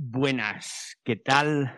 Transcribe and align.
Buenas, 0.00 0.96
¿qué 1.02 1.16
tal? 1.16 1.76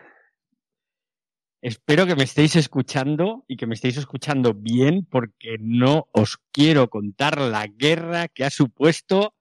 Espero 1.59 2.05
que 2.05 2.15
me 2.15 2.23
estéis 2.23 2.55
escuchando 2.55 3.45
y 3.47 3.57
que 3.57 3.65
me 3.65 3.73
estéis 3.73 3.97
escuchando 3.97 4.53
bien 4.53 5.07
porque 5.09 5.57
no 5.59 6.07
os 6.11 6.37
quiero 6.51 6.87
contar 6.91 7.41
la 7.41 7.65
guerra 7.65 8.27
que 8.27 8.45
ha 8.45 8.51
supuesto 8.51 9.33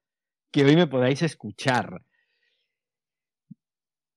que 0.51 0.65
hoy 0.65 0.77
me 0.77 0.87
podáis 0.87 1.21
escuchar. 1.21 2.01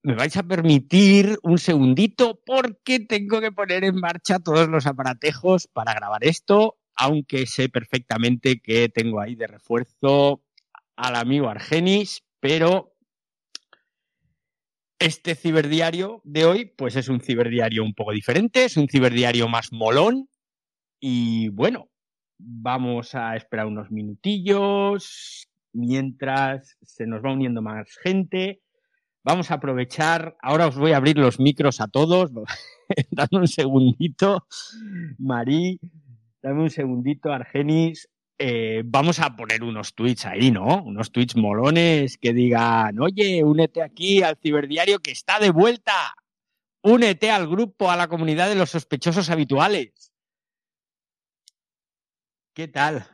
Me 0.02 0.16
vais 0.16 0.38
a 0.38 0.44
permitir 0.44 1.38
un 1.44 1.58
segundito 1.58 2.40
porque 2.46 3.02
tengo 3.02 3.42
que 3.42 3.52
poner 3.52 3.84
en 3.84 3.96
marcha 3.96 4.40
todos 4.40 4.70
los 4.70 4.88
aparatejos 4.88 5.68
para 5.68 5.94
grabar 5.94 6.24
esto, 6.24 6.78
aunque 6.96 7.48
sé 7.48 7.68
perfectamente 7.68 8.62
que 8.62 8.88
tengo 8.88 9.20
ahí 9.20 9.36
de 9.36 9.48
refuerzo 9.48 10.42
al 10.96 11.18
amigo 11.18 11.50
Argenis, 11.50 12.24
pero 12.40 12.93
este 15.04 15.36
ciberdiario 15.36 16.22
de 16.24 16.46
hoy, 16.46 16.66
pues 16.78 16.96
es 16.96 17.10
un 17.10 17.20
ciberdiario 17.20 17.84
un 17.84 17.94
poco 17.94 18.14
diferente, 18.14 18.64
es 18.64 18.78
un 18.78 18.88
ciberdiario 18.88 19.50
más 19.50 19.74
molón. 19.74 20.30
Y 21.02 21.50
bueno, 21.50 21.90
vamos 22.38 23.14
a 23.14 23.36
esperar 23.36 23.66
unos 23.66 23.92
minutillos 23.92 25.50
mientras 25.74 26.78
se 26.82 27.06
nos 27.06 27.22
va 27.22 27.34
uniendo 27.34 27.62
más 27.62 27.90
gente. 28.02 28.62
Vamos 29.26 29.52
a 29.52 29.56
aprovechar, 29.56 30.38
ahora 30.42 30.68
os 30.68 30.78
voy 30.78 30.94
a 30.94 30.98
abrir 30.98 31.18
los 31.18 31.38
micros 31.38 31.82
a 31.82 31.88
todos. 31.90 32.32
dame 33.12 33.40
un 33.40 33.48
segundito, 33.48 34.48
Marí, 35.18 35.82
dame 36.42 36.62
un 36.62 36.70
segundito, 36.70 37.34
Argenis. 37.34 38.08
Eh, 38.40 38.82
vamos 38.86 39.20
a 39.20 39.36
poner 39.36 39.64
unos 39.64 39.94
tweets 39.94 40.26
ahí, 40.26 40.52
¿no? 40.52 40.84
Unos 40.84 41.12
tweets 41.12 41.36
molones 41.36 42.18
que 42.18 42.34
digan, 42.34 43.00
oye, 43.00 43.44
únete 43.44 43.82
aquí 43.82 44.24
al 44.24 44.38
ciberdiario 44.38 45.00
que 45.00 45.12
está 45.12 45.40
de 45.40 45.52
vuelta. 45.52 46.16
Únete 46.82 47.32
al 47.32 47.48
grupo, 47.48 47.90
a 47.90 47.96
la 47.96 48.08
comunidad 48.08 48.50
de 48.50 48.56
los 48.56 48.72
sospechosos 48.72 49.30
habituales. 49.30 50.12
¿Qué 52.54 52.68
tal? 52.68 53.08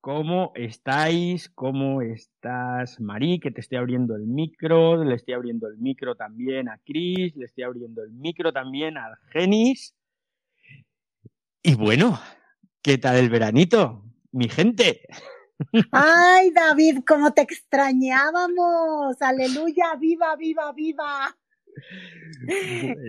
¿Cómo 0.00 0.52
estáis? 0.54 1.50
¿Cómo 1.50 2.00
estás, 2.00 3.00
Marí? 3.00 3.40
Que 3.40 3.50
te 3.50 3.60
estoy 3.60 3.78
abriendo 3.78 4.14
el 4.14 4.22
micro. 4.22 5.02
Le 5.04 5.16
estoy 5.16 5.34
abriendo 5.34 5.66
el 5.66 5.78
micro 5.78 6.14
también 6.14 6.68
a 6.68 6.78
Chris. 6.78 7.34
Le 7.34 7.44
estoy 7.44 7.64
abriendo 7.64 8.04
el 8.04 8.12
micro 8.12 8.52
también 8.52 8.96
a 8.98 9.18
Genis. 9.32 9.94
Y 11.60 11.74
bueno, 11.74 12.18
¿Qué 12.86 12.98
tal 12.98 13.16
el 13.16 13.30
veranito, 13.30 14.04
mi 14.30 14.48
gente? 14.48 15.00
Ay, 15.90 16.52
David, 16.52 17.00
cómo 17.04 17.34
te 17.34 17.40
extrañábamos. 17.42 19.20
Aleluya, 19.20 19.96
viva, 19.98 20.36
viva, 20.36 20.72
viva. 20.72 21.36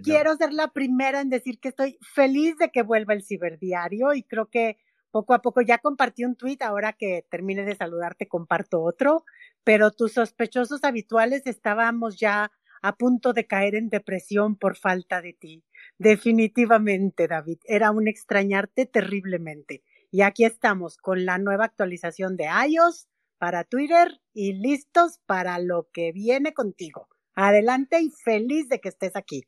Quiero 0.03 0.36
ser 0.36 0.52
la 0.52 0.70
primera 0.70 1.22
en 1.22 1.30
decir 1.30 1.59
que 1.59 1.67
estoy 1.67 2.00
feliz 2.02 2.58
de 2.58 2.72
que 2.72 2.81
vuelva 2.81 3.14
el 3.14 3.22
ciberdiario 3.22 4.16
y 4.16 4.23
creo 4.23 4.48
que 4.48 4.80
poco 5.11 5.36
a 5.36 5.44
poco 5.44 5.61
ya 5.61 5.78
compartí 5.78 6.25
un 6.25 6.36
tweet, 6.36 6.58
ahora 6.61 6.94
que 6.94 7.28
termine 7.30 7.64
de 7.64 7.75
saludarte 7.75 8.28
comparto 8.28 8.81
otro, 8.81 9.25
pero 9.64 9.92
tus 9.92 10.14
sospechosos 10.14 10.83
habituales 10.86 11.45
estábamos 11.45 12.20
ya 12.20 12.52
a 12.81 12.95
punto 12.95 13.31
de 13.31 13.45
caer 13.45 13.75
en 13.75 13.89
depresión 13.89 14.55
por 14.55 14.75
falta 14.75 15.22
de 15.22 15.33
ti. 15.33 15.64
Definitivamente, 16.00 17.28
David, 17.28 17.59
era 17.66 17.92
un 17.92 18.08
extrañarte 18.08 18.86
terriblemente. 18.86 19.84
Y 20.12 20.22
aquí 20.22 20.45
estamos 20.45 20.98
con 20.98 21.26
la 21.26 21.38
nueva 21.38 21.66
actualización 21.66 22.38
de 22.38 22.45
iOS 22.45 23.08
para 23.38 23.64
Twitter 23.64 24.20
y 24.34 24.54
listos 24.54 25.20
para 25.26 25.59
lo 25.59 25.89
que 25.92 26.12
viene 26.12 26.54
contigo. 26.54 27.08
Adelante 27.36 28.02
y 28.02 28.12
feliz 28.23 28.70
de 28.70 28.80
que 28.80 28.89
estés 28.89 29.16
aquí. 29.16 29.44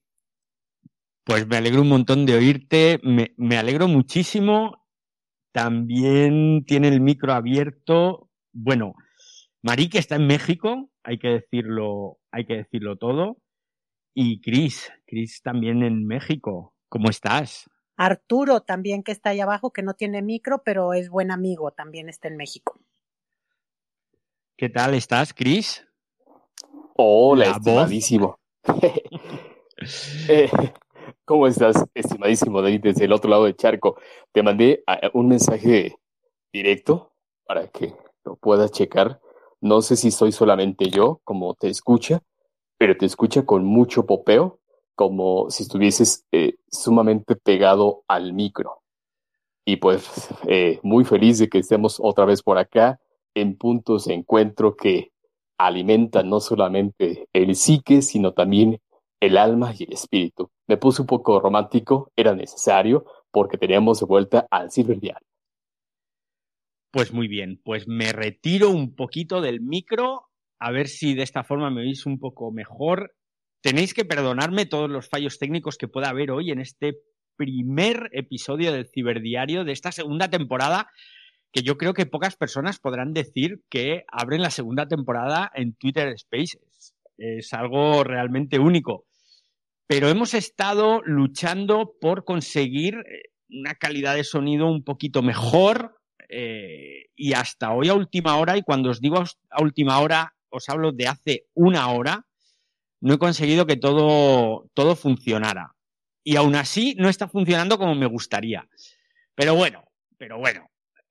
Pues 1.23 1.47
me 1.47 1.58
alegro 1.58 1.81
un 1.81 1.89
montón 1.89 2.25
de 2.25 2.36
oírte, 2.36 3.00
me, 3.03 3.34
me 3.38 3.58
alegro 3.58 3.88
muchísimo. 3.88 4.86
También 5.52 6.66
tiene 6.66 6.88
el 6.90 7.01
micro 7.01 7.34
abierto. 7.34 8.29
Bueno, 8.51 8.95
Marí 9.62 9.90
que 9.90 10.00
está 10.00 10.16
en 10.16 10.28
México, 10.28 10.90
hay 11.03 11.19
que 11.19 11.28
decirlo, 11.29 12.18
hay 12.31 12.45
que 12.45 12.56
decirlo 12.57 12.97
todo. 12.97 13.38
Y 14.14 14.42
Cris, 14.42 14.92
Cris 15.06 15.42
también 15.42 15.84
en 15.84 16.06
México. 16.06 16.74
¿Cómo 16.90 17.09
estás? 17.09 17.70
Arturo 17.96 18.62
también 18.62 19.03
que 19.03 19.12
está 19.12 19.31
ahí 19.31 19.42
abajo, 19.42 19.72
que 19.72 19.81
no 19.81 19.94
tiene 19.94 20.22
micro, 20.22 20.64
pero 20.64 20.94
es 20.94 21.09
buen 21.09 21.31
amigo, 21.31 21.72
también 21.72 22.09
está 22.09 22.28
en 22.28 22.38
México. 22.38 22.80
¿Qué 24.58 24.69
tal 24.69 24.94
estás, 24.94 25.34
Cris? 25.34 25.86
Hola, 26.96 27.46
estimadísimo. 27.46 28.40
Eh, 30.28 30.50
¿Cómo 31.24 31.48
estás, 31.48 31.86
estimadísimo 31.94 32.62
David, 32.62 32.81
desde 32.81 33.06
el 33.06 33.14
otro 33.14 33.30
lado 33.30 33.46
del 33.46 33.56
charco? 33.56 33.98
Te 34.34 34.44
mandé 34.44 34.84
ah, 34.88 35.00
un 35.14 35.30
mensaje 35.30 35.96
directo 36.52 37.14
para 37.46 37.69
que 37.69 37.94
lo 38.25 38.36
puedas 38.36 38.72
checar. 38.74 39.22
No 39.62 39.81
sé 39.81 39.96
si 39.96 40.12
soy 40.12 40.34
solamente 40.34 40.90
yo, 40.90 41.22
como 41.24 41.53
te 41.56 41.69
escucha, 41.69 42.22
pero 42.79 42.95
te 42.97 43.06
escucha 43.06 43.45
con 43.45 43.66
mucho 43.66 44.06
popeo, 44.06 44.59
como 44.95 45.50
si 45.50 45.63
estuvieses 45.63 46.25
eh, 46.31 46.56
sumamente 46.72 47.35
pegado 47.35 48.03
al 48.07 48.34
micro. 48.34 48.81
Y 49.66 49.75
pues 49.75 50.29
eh, 50.47 50.79
muy 50.81 51.03
feliz 51.03 51.38
de 51.38 51.50
que 51.50 51.59
estemos 51.59 52.00
otra 52.01 52.25
vez 52.25 52.41
por 52.41 52.57
acá 52.57 53.00
en 53.35 53.57
puntos 53.57 54.06
de 54.06 54.13
encuentro 54.16 54.75
que 54.75 55.12
alimentan 55.57 56.29
no 56.29 56.39
solamente 56.39 57.28
el 57.34 57.53
psique, 57.56 58.01
sino 58.01 58.34
también 58.34 58.79
el 59.19 59.38
alma 59.38 59.73
y 59.78 59.84
el 59.84 59.91
espíritu. 59.91 60.50
Me 60.66 60.78
puse 60.78 61.01
un 61.01 61.07
poco 61.07 61.41
romántico, 61.41 62.13
era 62.16 62.34
necesario, 62.34 63.06
porque 63.29 63.57
teníamos 63.57 64.00
de 64.00 64.06
vuelta 64.06 64.47
al 64.50 64.72
ciberdiario. 64.72 65.28
Pues 66.91 67.13
muy 67.13 67.28
bien, 67.28 67.59
pues 67.62 67.89
me 67.89 68.13
retiro 68.13 68.69
un 68.69 68.95
poquito 68.95 69.41
del 69.41 69.59
micro 69.59 70.28
a 70.59 70.72
ver 70.72 70.88
si 70.88 71.16
de 71.16 71.24
esta 71.24 71.44
forma 71.44 71.70
me 71.70 71.81
oís 71.81 72.06
un 72.06 72.20
poco 72.20 72.52
mejor. 72.52 73.16
Tenéis 73.62 73.94
que 73.94 74.06
perdonarme 74.06 74.66
todos 74.66 74.90
los 74.90 75.08
fallos 75.08 75.40
técnicos 75.40 75.78
que 75.78 75.88
pueda 75.88 76.09
haber 76.09 76.31
hoy 76.31 76.52
en 76.52 76.59
este 76.59 76.97
primer 77.38 78.09
episodio 78.12 78.72
del 78.72 78.90
Ciberdiario 78.94 79.64
de 79.64 79.72
esta 79.72 79.92
segunda 79.92 80.30
temporada, 80.30 80.90
que 81.53 81.62
yo 81.62 81.78
creo 81.78 81.94
que 81.94 82.06
pocas 82.06 82.36
personas 82.36 82.80
podrán 82.80 83.14
decir 83.14 83.62
que 83.69 84.03
abren 84.12 84.42
la 84.42 84.52
segunda 84.52 84.88
temporada 84.88 85.50
en 85.56 85.74
Twitter 85.74 86.14
Spaces. 86.19 86.96
Es 87.18 87.53
algo 87.53 88.03
realmente 88.03 88.59
único. 88.59 89.06
Pero 89.88 90.09
hemos 90.09 90.34
estado 90.34 91.02
luchando 91.03 91.94
por 92.00 92.24
conseguir 92.24 92.96
eh, 92.96 93.31
una 93.50 93.74
calidad 93.75 94.16
de 94.16 94.24
sonido 94.24 94.68
un 94.68 94.84
poquito 94.84 95.24
mejor, 95.24 95.96
eh, 96.30 97.08
y 97.16 97.34
hasta 97.34 97.74
hoy 97.74 97.90
a 97.90 97.96
última 97.96 98.38
hora, 98.38 98.56
y 98.56 98.62
cuando 98.62 98.92
os 98.92 99.02
digo 99.02 99.24
a 99.50 99.64
última 99.64 100.00
hora, 100.00 100.36
os 100.50 100.70
hablo 100.70 100.92
de 100.92 101.08
hace 101.08 101.48
una 101.54 101.90
hora, 101.90 102.26
no 103.02 103.14
he 103.14 103.18
conseguido 103.20 103.66
que 103.66 103.78
todo, 103.78 104.70
todo 104.74 104.96
funcionara. 104.96 105.76
Y 106.24 106.36
aún 106.36 106.56
así 106.56 106.96
no 106.98 107.10
está 107.10 107.28
funcionando 107.28 107.78
como 107.78 107.96
me 107.96 108.06
gustaría. 108.06 108.68
Pero 109.36 109.56
bueno, 109.56 109.86
pero 110.18 110.38
bueno, 110.38 110.70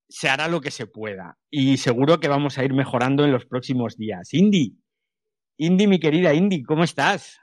se 0.09 0.29
hará 0.29 0.49
lo 0.49 0.61
que 0.61 0.71
se 0.71 0.87
pueda. 0.87 1.39
Y 1.51 1.79
seguro 1.79 2.21
que 2.21 2.29
vamos 2.29 2.59
a 2.59 2.65
ir 2.65 2.75
mejorando 2.75 3.25
en 3.25 3.33
los 3.33 3.47
próximos 3.47 3.97
días. 3.97 4.33
Indy, 4.35 4.77
Indy, 5.57 5.87
mi 5.87 5.99
querida 5.99 6.35
Indy, 6.35 6.63
¿cómo 6.63 6.85
estás? 6.85 7.41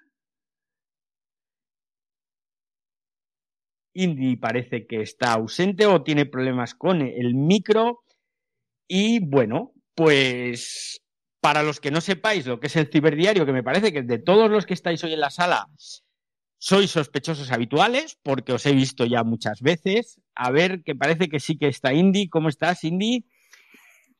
Indy 3.94 4.36
parece 4.36 4.86
que 4.88 5.02
está 5.02 5.34
ausente 5.34 5.86
o 5.86 6.04
tiene 6.04 6.26
problemas 6.26 6.76
con 6.76 7.02
el 7.02 7.34
micro. 7.34 8.04
Y 8.88 9.20
bueno, 9.20 9.74
pues 9.96 11.05
para 11.46 11.62
los 11.62 11.80
que 11.80 11.92
no 11.92 12.02
sepáis 12.02 12.48
lo 12.48 12.60
que 12.60 12.66
es 12.66 12.76
el 12.76 12.88
ciberdiario, 12.88 13.46
que 13.46 13.54
me 13.54 13.62
parece 13.62 13.94
que 13.94 14.02
de 14.02 14.18
todos 14.18 14.50
los 14.50 14.66
que 14.66 14.74
estáis 14.74 15.04
hoy 15.04 15.14
en 15.14 15.20
la 15.20 15.30
sala, 15.30 15.68
sois 16.58 16.90
sospechosos 16.90 17.52
habituales, 17.52 18.18
porque 18.24 18.52
os 18.52 18.66
he 18.66 18.74
visto 18.74 19.06
ya 19.06 19.24
muchas 19.24 19.62
veces. 19.62 20.20
A 20.34 20.50
ver, 20.50 20.82
que 20.82 20.96
parece 20.96 21.30
que 21.30 21.40
sí 21.40 21.56
que 21.56 21.68
está 21.68 21.94
Indy. 21.94 22.30
¿Cómo 22.30 22.50
estás, 22.50 22.84
Indy? 22.84 23.28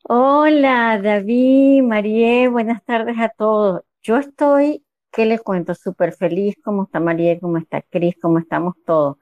Hola, 0.04 1.00
David, 1.02 1.82
María, 1.82 2.48
buenas 2.48 2.84
tardes 2.84 3.18
a 3.18 3.28
todos. 3.30 3.82
Yo 4.04 4.18
estoy, 4.18 4.84
¿qué 5.10 5.26
les 5.26 5.42
cuento? 5.42 5.74
Súper 5.74 6.12
feliz, 6.12 6.54
¿cómo 6.62 6.84
está 6.84 7.00
María? 7.00 7.40
¿Cómo 7.40 7.58
está 7.58 7.82
Cris? 7.82 8.14
¿Cómo 8.22 8.38
estamos 8.38 8.74
todos? 8.86 9.16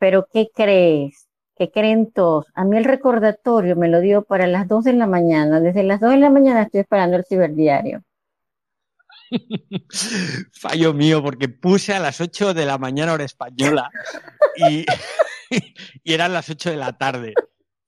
Pero, 0.00 0.26
¿qué 0.32 0.48
crees? 0.52 1.25
Que 1.56 1.70
creen 1.70 2.12
todos. 2.12 2.46
A 2.54 2.64
mí 2.64 2.76
el 2.76 2.84
recordatorio 2.84 3.76
me 3.76 3.88
lo 3.88 4.00
dio 4.00 4.22
para 4.22 4.46
las 4.46 4.68
2 4.68 4.84
de 4.84 4.92
la 4.92 5.06
mañana. 5.06 5.60
Desde 5.60 5.82
las 5.82 6.00
2 6.00 6.12
de 6.12 6.16
la 6.18 6.30
mañana 6.30 6.62
estoy 6.62 6.80
esperando 6.80 7.16
el 7.16 7.24
ciberdiario. 7.24 8.02
Fallo 10.52 10.94
mío, 10.94 11.22
porque 11.22 11.48
puse 11.48 11.94
a 11.94 12.00
las 12.00 12.20
8 12.20 12.54
de 12.54 12.66
la 12.66 12.78
mañana 12.78 13.12
hora 13.12 13.24
española 13.24 13.90
y, 14.56 14.84
y 16.04 16.12
eran 16.12 16.32
las 16.32 16.50
8 16.50 16.70
de 16.70 16.76
la 16.76 16.92
tarde. 16.92 17.34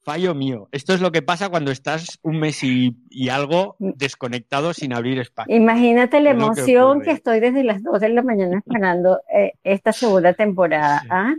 Fallo 0.08 0.34
mío. 0.34 0.70
Esto 0.72 0.94
es 0.94 1.02
lo 1.02 1.12
que 1.12 1.20
pasa 1.20 1.50
cuando 1.50 1.70
estás 1.70 2.18
un 2.22 2.40
mes 2.40 2.64
y, 2.64 2.96
algo 3.28 3.76
desconectado 3.78 4.72
sin 4.72 4.94
abrir 4.94 5.18
espacio. 5.18 5.54
Imagínate 5.54 6.20
la 6.20 6.30
emoción 6.30 7.02
que, 7.02 7.10
estoy 7.10 7.40
desde 7.40 7.62
las 7.62 7.82
2 7.82 8.00
de 8.00 8.08
la 8.08 8.22
mañana 8.22 8.56
esperando 8.56 9.20
eh, 9.30 9.52
esta 9.64 9.92
segunda 9.92 10.32
temporada. 10.32 11.02
¿ah? 11.10 11.34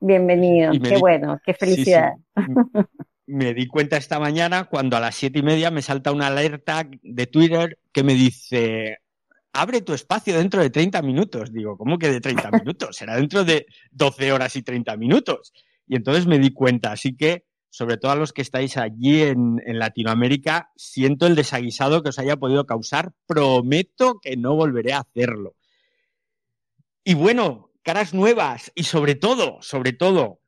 Bienvenido. 0.00 0.72
Qué 0.82 0.98
bueno, 0.98 1.40
qué 1.44 1.54
felicidad. 1.54 2.12
me 3.26 3.54
di 3.54 3.66
cuenta 3.66 3.96
esta 3.96 4.20
mañana 4.20 4.64
cuando 4.64 4.96
a 4.96 5.00
las 5.00 5.14
siete 5.14 5.40
y 5.40 5.42
media 5.42 5.70
me 5.70 5.82
salta 5.82 6.12
una 6.12 6.28
alerta 6.28 6.88
de 7.02 7.26
Twitter 7.26 7.78
que 7.92 8.04
me 8.04 8.14
dice 8.14 8.98
abre 9.56 9.80
tu 9.80 9.94
espacio 9.94 10.36
dentro 10.36 10.60
de 10.62 10.70
30 10.70 11.02
minutos. 11.02 11.52
Digo, 11.52 11.76
¿cómo 11.76 11.98
que 11.98 12.10
de 12.10 12.20
30 12.20 12.50
minutos? 12.64 12.96
Será 12.96 13.16
dentro 13.16 13.44
de 13.44 13.66
12 13.92 14.32
horas 14.32 14.54
y 14.56 14.62
30 14.62 14.96
minutos. 14.96 15.52
Y 15.88 15.96
entonces 15.96 16.26
me 16.26 16.38
di 16.38 16.52
cuenta. 16.52 16.92
Así 16.92 17.16
que 17.16 17.44
sobre 17.70 17.98
todo 17.98 18.12
a 18.12 18.16
los 18.16 18.32
que 18.32 18.42
estáis 18.42 18.76
allí 18.76 19.22
en, 19.22 19.60
Latinoamérica, 19.66 20.70
siento 20.76 21.26
el 21.26 21.34
desaguisado 21.34 22.02
que 22.02 22.08
os 22.08 22.18
haya 22.18 22.36
podido 22.36 22.64
causar. 22.64 23.12
Prometo 23.26 24.18
que 24.20 24.36
no 24.36 24.54
volveré 24.54 24.94
a 24.94 25.00
hacerlo. 25.00 25.54
Y 27.04 27.14
bueno, 27.14 27.65
caras 27.86 28.12
nuevas 28.12 28.72
y 28.74 28.82
sobre 28.82 29.14
todo, 29.14 29.58
sobre 29.62 29.92
todo, 29.92 30.40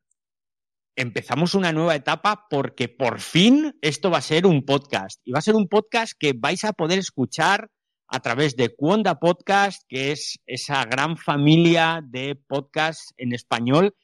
empezamos 0.96 1.54
una 1.54 1.72
nueva 1.72 1.94
etapa 1.94 2.48
porque 2.50 2.88
por 2.88 3.20
fin 3.20 3.78
esto 3.80 4.10
va 4.10 4.18
a 4.18 4.22
ser 4.22 4.44
un 4.44 4.64
podcast. 4.64 5.20
Y 5.24 5.30
va 5.30 5.38
a 5.38 5.42
ser 5.42 5.54
un 5.54 5.68
podcast 5.68 6.14
que 6.18 6.32
vais 6.32 6.64
a 6.64 6.72
poder 6.72 6.98
escuchar 6.98 7.70
a 8.08 8.18
través 8.18 8.56
de 8.56 8.74
Cuonda 8.74 9.20
Podcast, 9.20 9.84
que 9.88 10.10
es 10.10 10.40
esa 10.46 10.84
gran 10.86 11.16
familia 11.16 12.00
de 12.04 12.34
podcasts 12.34 13.14
en 13.16 13.32
español 13.32 13.94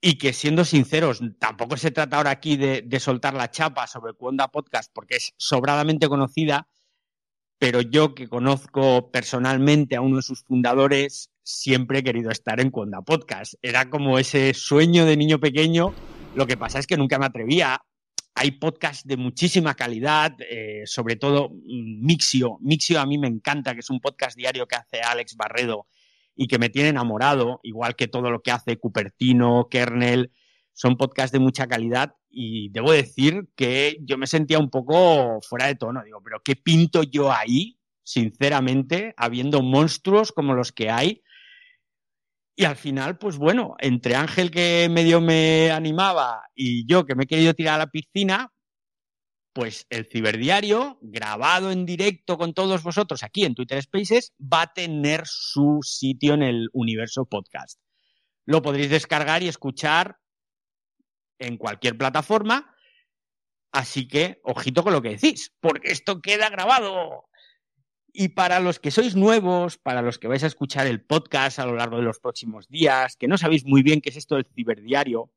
y 0.00 0.16
que 0.16 0.32
siendo 0.32 0.64
sinceros, 0.64 1.20
tampoco 1.38 1.76
se 1.76 1.90
trata 1.90 2.16
ahora 2.16 2.30
aquí 2.30 2.56
de, 2.56 2.98
soltar 2.98 3.34
la 3.34 3.50
chapa 3.50 3.86
sobre 3.86 4.14
Cuonda 4.14 4.48
Podcast 4.48 4.90
porque 4.94 5.16
es 5.16 5.34
sobradamente 5.36 6.08
conocida, 6.08 6.66
pero 7.58 7.82
yo 7.82 8.14
que 8.14 8.26
conozco 8.26 9.10
personalmente 9.10 9.96
a 9.96 10.00
uno 10.00 10.16
de 10.16 10.22
sus 10.22 10.44
fundadores, 10.44 11.30
siempre 11.46 12.00
he 12.00 12.02
querido 12.02 12.30
estar 12.30 12.60
en 12.60 12.70
Cuonda 12.70 13.02
Podcast. 13.02 13.54
Era 13.62 13.88
como 13.88 14.18
ese 14.18 14.52
sueño 14.52 15.06
de 15.06 15.16
niño 15.16 15.38
pequeño. 15.38 15.94
Lo 16.34 16.46
que 16.46 16.56
pasa 16.56 16.80
es 16.80 16.88
que 16.88 16.96
nunca 16.96 17.20
me 17.20 17.26
atrevía. 17.26 17.80
Hay 18.34 18.50
podcasts 18.50 19.06
de 19.06 19.16
muchísima 19.16 19.74
calidad, 19.74 20.34
eh, 20.50 20.82
sobre 20.86 21.14
todo 21.14 21.52
Mixio. 21.64 22.58
Mixio 22.60 23.00
a 23.00 23.06
mí 23.06 23.16
me 23.16 23.28
encanta, 23.28 23.74
que 23.74 23.80
es 23.80 23.90
un 23.90 24.00
podcast 24.00 24.36
diario 24.36 24.66
que 24.66 24.74
hace 24.74 25.00
Alex 25.00 25.36
Barredo 25.36 25.86
y 26.34 26.48
que 26.48 26.58
me 26.58 26.68
tiene 26.68 26.88
enamorado, 26.88 27.60
igual 27.62 27.94
que 27.94 28.08
todo 28.08 28.30
lo 28.30 28.42
que 28.42 28.50
hace 28.50 28.76
Cupertino, 28.76 29.68
Kernel, 29.70 30.32
son 30.74 30.96
podcasts 30.96 31.32
de 31.32 31.38
mucha 31.38 31.68
calidad 31.68 32.14
y 32.28 32.70
debo 32.70 32.90
decir 32.90 33.48
que 33.54 33.96
yo 34.02 34.18
me 34.18 34.26
sentía 34.26 34.58
un 34.58 34.68
poco 34.68 35.40
fuera 35.40 35.68
de 35.68 35.76
tono, 35.76 36.02
digo, 36.04 36.20
pero 36.22 36.42
¿qué 36.44 36.56
pinto 36.56 37.04
yo 37.04 37.32
ahí, 37.32 37.78
sinceramente, 38.02 39.14
habiendo 39.16 39.62
monstruos 39.62 40.32
como 40.32 40.52
los 40.52 40.72
que 40.72 40.90
hay? 40.90 41.22
Y 42.58 42.64
al 42.64 42.76
final, 42.76 43.18
pues 43.18 43.36
bueno, 43.36 43.76
entre 43.78 44.14
Ángel 44.14 44.50
que 44.50 44.88
medio 44.90 45.20
me 45.20 45.70
animaba 45.70 46.42
y 46.54 46.86
yo 46.90 47.04
que 47.04 47.14
me 47.14 47.24
he 47.24 47.26
querido 47.26 47.52
tirar 47.52 47.74
a 47.74 47.84
la 47.84 47.90
piscina, 47.90 48.50
pues 49.52 49.86
el 49.90 50.06
ciberdiario, 50.06 50.98
grabado 51.02 51.70
en 51.70 51.84
directo 51.84 52.38
con 52.38 52.54
todos 52.54 52.82
vosotros 52.82 53.22
aquí 53.22 53.44
en 53.44 53.54
Twitter 53.54 53.82
Spaces, 53.82 54.32
va 54.40 54.62
a 54.62 54.72
tener 54.72 55.22
su 55.26 55.80
sitio 55.82 56.32
en 56.32 56.42
el 56.42 56.68
universo 56.72 57.26
podcast. 57.26 57.78
Lo 58.46 58.62
podréis 58.62 58.88
descargar 58.88 59.42
y 59.42 59.48
escuchar 59.48 60.16
en 61.38 61.58
cualquier 61.58 61.98
plataforma. 61.98 62.74
Así 63.70 64.08
que, 64.08 64.40
ojito 64.44 64.82
con 64.82 64.94
lo 64.94 65.02
que 65.02 65.10
decís, 65.10 65.52
porque 65.60 65.90
esto 65.90 66.22
queda 66.22 66.48
grabado. 66.48 67.28
Y 68.18 68.28
para 68.30 68.60
los 68.60 68.78
que 68.78 68.90
sois 68.90 69.14
nuevos, 69.14 69.76
para 69.76 70.00
los 70.00 70.18
que 70.18 70.26
vais 70.26 70.42
a 70.42 70.46
escuchar 70.46 70.86
el 70.86 71.02
podcast 71.02 71.58
a 71.58 71.66
lo 71.66 71.74
largo 71.74 71.98
de 71.98 72.02
los 72.02 72.18
próximos 72.18 72.66
días, 72.66 73.14
que 73.14 73.28
no 73.28 73.36
sabéis 73.36 73.66
muy 73.66 73.82
bien 73.82 74.00
qué 74.00 74.08
es 74.08 74.16
esto 74.16 74.36
del 74.36 74.46
ciberdiario, 74.54 75.30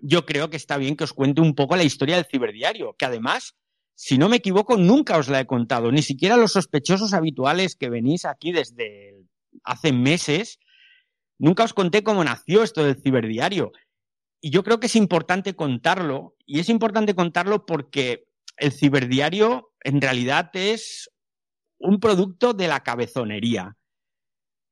yo 0.00 0.24
creo 0.24 0.48
que 0.48 0.56
está 0.56 0.76
bien 0.76 0.94
que 0.94 1.02
os 1.02 1.12
cuente 1.12 1.40
un 1.40 1.56
poco 1.56 1.74
la 1.74 1.82
historia 1.82 2.14
del 2.14 2.26
ciberdiario, 2.26 2.94
que 2.96 3.04
además, 3.04 3.56
si 3.96 4.16
no 4.16 4.28
me 4.28 4.36
equivoco, 4.36 4.76
nunca 4.76 5.18
os 5.18 5.26
la 5.26 5.40
he 5.40 5.46
contado, 5.48 5.90
ni 5.90 6.02
siquiera 6.02 6.36
los 6.36 6.52
sospechosos 6.52 7.14
habituales 7.14 7.74
que 7.74 7.90
venís 7.90 8.26
aquí 8.26 8.52
desde 8.52 9.16
hace 9.64 9.92
meses, 9.92 10.60
nunca 11.36 11.64
os 11.64 11.74
conté 11.74 12.04
cómo 12.04 12.22
nació 12.22 12.62
esto 12.62 12.84
del 12.84 13.02
ciberdiario. 13.02 13.72
Y 14.40 14.50
yo 14.50 14.62
creo 14.62 14.78
que 14.78 14.86
es 14.86 14.94
importante 14.94 15.56
contarlo, 15.56 16.36
y 16.46 16.60
es 16.60 16.68
importante 16.68 17.16
contarlo 17.16 17.66
porque 17.66 18.28
el 18.56 18.70
ciberdiario 18.70 19.72
en 19.82 20.00
realidad 20.00 20.52
es 20.54 21.10
un 21.78 22.00
producto 22.00 22.52
de 22.54 22.68
la 22.68 22.80
cabezonería. 22.80 23.76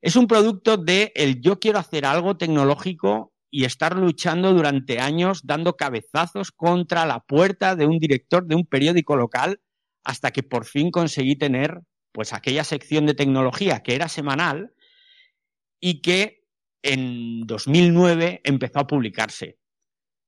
Es 0.00 0.16
un 0.16 0.26
producto 0.26 0.76
de 0.76 1.12
el 1.14 1.40
yo 1.40 1.60
quiero 1.60 1.78
hacer 1.78 2.04
algo 2.04 2.36
tecnológico 2.36 3.32
y 3.50 3.64
estar 3.64 3.96
luchando 3.96 4.52
durante 4.52 4.98
años 4.98 5.42
dando 5.44 5.76
cabezazos 5.76 6.50
contra 6.50 7.06
la 7.06 7.20
puerta 7.20 7.76
de 7.76 7.86
un 7.86 7.98
director 7.98 8.46
de 8.46 8.56
un 8.56 8.66
periódico 8.66 9.14
local 9.14 9.60
hasta 10.04 10.30
que 10.30 10.42
por 10.42 10.64
fin 10.64 10.90
conseguí 10.90 11.36
tener 11.36 11.82
pues 12.12 12.32
aquella 12.32 12.64
sección 12.64 13.06
de 13.06 13.14
tecnología 13.14 13.82
que 13.82 13.94
era 13.94 14.08
semanal 14.08 14.74
y 15.80 16.00
que 16.00 16.44
en 16.82 17.46
2009 17.46 18.40
empezó 18.44 18.80
a 18.80 18.86
publicarse. 18.86 19.58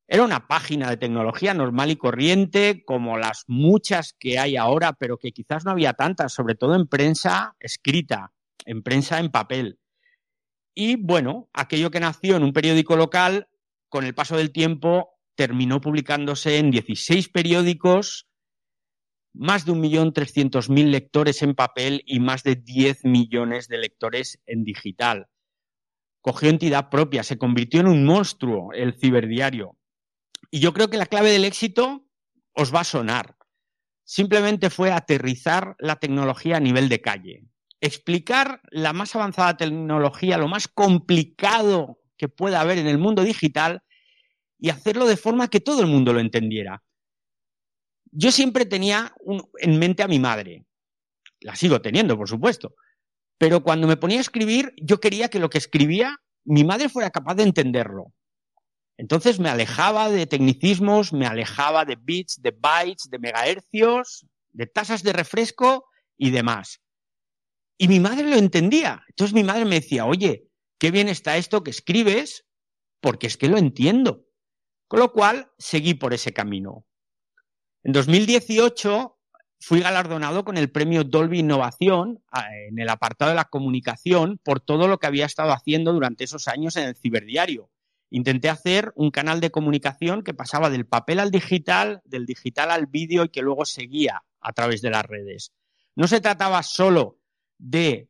Era 0.07 0.23
una 0.23 0.47
página 0.47 0.91
de 0.91 0.99
tecnología 0.99 1.55
normal 1.55 1.91
y 1.91 1.97
corriente, 1.97 2.85
como 2.85 3.17
las 3.17 3.45
muchas 3.47 4.15
que 4.19 4.39
hay 4.39 4.57
ahora, 4.57 4.93
pero 4.93 5.17
que 5.17 5.33
quizás 5.33 5.65
no 5.65 5.71
había 5.71 5.95
tantas, 5.95 6.33
sobre 6.35 6.55
todo 6.55 6.75
en 6.75 6.87
prensa 6.87 7.57
escrita, 7.59 8.33
en 8.67 8.83
prensa 8.83 9.19
en 9.19 9.31
papel. 9.31 9.79
Y 10.75 10.97
bueno, 10.97 11.49
aquello 11.55 11.91
que 11.91 12.01
nació 12.01 12.37
en 12.37 12.43
un 12.43 12.53
periódico 12.53 12.97
local, 12.97 13.49
con 13.89 14.05
el 14.05 14.15
paso 14.15 14.37
del 14.37 14.53
tiempo 14.53 15.11
terminó 15.37 15.81
publicándose 15.81 16.59
en 16.59 16.71
16 16.71 17.29
periódicos, 17.31 18.27
más 19.33 19.65
de 19.65 19.73
1.300.000 19.73 20.91
lectores 20.91 21.43
en 21.43 21.55
papel 21.55 22.03
y 22.07 22.21
más 22.21 22.43
de 22.43 22.57
10 22.57 23.05
millones 23.05 23.69
de 23.69 23.79
lectores 23.79 24.41
en 24.47 24.65
digital. 24.65 25.29
Cogió 26.21 26.51
entidad 26.51 26.89
propia, 26.91 27.23
se 27.23 27.39
convirtió 27.39 27.81
en 27.81 27.89
un 27.89 28.05
monstruo 28.05 28.73
el 28.73 28.95
ciberdiario. 28.95 29.77
Y 30.55 30.61
yo 30.61 30.73
creo 30.73 30.89
que 30.89 30.99
la 30.99 31.07
clave 31.07 31.33
del 31.33 31.45
éxito 31.45 32.07
os 32.53 32.73
va 32.73 32.81
a 32.81 32.85
sonar. 32.85 33.37
Simplemente 34.05 34.71
fue 34.71 34.93
aterrizar 34.93 35.75
la 35.81 35.97
tecnología 35.97 36.59
a 36.59 36.61
nivel 36.61 36.89
de 36.89 37.01
calle 37.01 37.49
explicar 37.85 38.63
la 38.71 38.95
más 38.95 39.15
avanzada 39.15 39.59
tecnología, 39.59 40.39
lo 40.39 40.49
más 40.49 40.69
complicado 40.69 41.99
que 42.17 42.29
pueda 42.29 42.63
haber 42.63 42.79
en 42.79 42.87
el 42.87 42.97
mundo 42.97 43.23
digital 43.23 43.83
y 44.59 44.71
hacerlo 44.71 45.05
de 45.05 45.19
forma 45.19 45.49
que 45.49 45.61
todo 45.61 45.83
el 45.83 45.87
mundo 45.87 46.15
lo 46.15 46.21
entendiera. 46.21 46.83
Yo 48.11 48.33
siempre 48.33 48.65
tenía 48.65 49.13
en 49.59 49.79
mente 49.79 50.03
a 50.03 50.09
mi 50.09 50.19
madre, 50.19 50.65
la 51.41 51.57
sigo 51.57 51.83
teniendo, 51.83 52.17
por 52.17 52.27
supuesto, 52.27 52.75
pero 53.37 53.63
cuando 53.63 53.87
me 53.87 53.99
ponía 53.99 54.17
a 54.17 54.23
escribir, 54.23 54.73
yo 54.81 54.99
quería 54.99 55.29
que 55.29 55.39
lo 55.39 55.51
que 55.51 55.59
escribía 55.59 56.17
mi 56.45 56.65
madre 56.65 56.89
fuera 56.89 57.11
capaz 57.11 57.35
de 57.35 57.43
entenderlo. 57.43 58.15
Entonces 58.97 59.41
me 59.41 59.49
alejaba 59.49 60.09
de 60.09 60.27
tecnicismos, 60.27 61.13
me 61.13 61.27
alejaba 61.27 61.85
de 61.85 61.97
bits, 61.97 62.41
de 62.41 62.53
bytes, 62.53 63.11
de 63.11 63.19
megahercios, 63.19 64.27
de 64.53 64.67
tasas 64.67 65.03
de 65.03 65.13
refresco 65.13 65.87
y 66.17 66.31
demás. 66.31 66.81
Y 67.77 67.89
mi 67.89 67.99
madre 67.99 68.29
lo 68.31 68.37
entendía. 68.37 69.05
Entonces 69.09 69.35
mi 69.35 69.43
madre 69.43 69.65
me 69.65 69.81
decía, 69.81 70.07
oye, 70.07 70.49
qué 70.79 70.91
bien 70.91 71.09
está 71.09 71.37
esto 71.37 71.65
que 71.65 71.71
escribes, 71.71 72.47
porque 73.01 73.27
es 73.27 73.37
que 73.37 73.49
lo 73.49 73.59
entiendo. 73.59 74.27
Con 74.87 75.01
lo 75.01 75.13
cual, 75.13 75.51
seguí 75.59 75.95
por 75.95 76.15
ese 76.15 76.33
camino. 76.33 76.87
En 77.83 77.93
2018 77.93 79.19
fui 79.61 79.81
galardonado 79.81 80.45
con 80.45 80.57
el 80.57 80.71
premio 80.71 81.05
Dolby 81.05 81.41
Innovación 81.41 82.23
en 82.69 82.79
el 82.79 82.89
apartado 82.89 83.31
de 83.31 83.37
la 83.37 83.47
comunicación 83.47 84.39
por 84.43 84.61
todo 84.61 84.87
lo 84.89 84.99
que 84.99 85.07
había 85.07 85.27
estado 85.27 85.53
haciendo 85.53 85.93
durante 85.93 86.25
esos 86.25 86.49
años 86.49 86.77
en 86.77 86.85
el 86.85 86.97
ciberdiario. 86.97 87.71
Intenté 88.11 88.49
hacer 88.49 88.93
un 88.95 89.11
canal 89.11 89.41
de 89.41 89.51
comunicación 89.51 90.23
que 90.23 90.35
pasaba 90.35 90.71
del 90.71 90.87
papel 90.87 91.21
al 91.21 91.31
digital, 91.31 92.01
del 92.05 92.27
digital 92.27 92.71
al 92.71 92.87
vídeo 92.87 93.25
y 93.25 93.29
que 93.31 93.43
luego 93.43 93.65
seguía 93.65 94.23
a 94.41 94.53
través 94.53 94.83
de 94.83 94.91
las 94.91 95.05
redes. 95.05 95.53
No 95.97 96.07
se 96.07 96.21
trataba 96.21 96.63
solo 96.63 97.19
de 97.59 98.09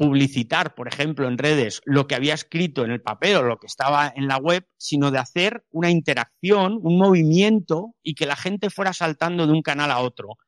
publicitar, 0.00 0.74
por 0.74 0.88
ejemplo, 0.88 1.28
en 1.28 1.36
redes 1.36 1.82
lo 1.84 2.06
que 2.06 2.14
había 2.14 2.32
escrito 2.32 2.86
en 2.86 2.90
el 2.90 3.02
papel 3.02 3.36
o 3.36 3.42
lo 3.42 3.58
que 3.58 3.66
estaba 3.66 4.10
en 4.16 4.28
la 4.28 4.38
web, 4.38 4.66
sino 4.78 5.10
de 5.10 5.18
hacer 5.18 5.64
una 5.70 5.90
interacción, 5.90 6.78
un 6.82 6.96
movimiento 6.96 7.94
y 8.02 8.14
que 8.14 8.24
la 8.24 8.36
gente 8.36 8.70
fuera 8.70 8.94
saltando 8.94 9.46
de 9.46 9.52
un 9.52 9.60
canal 9.60 9.90
a 9.90 9.98
otro. 9.98 10.38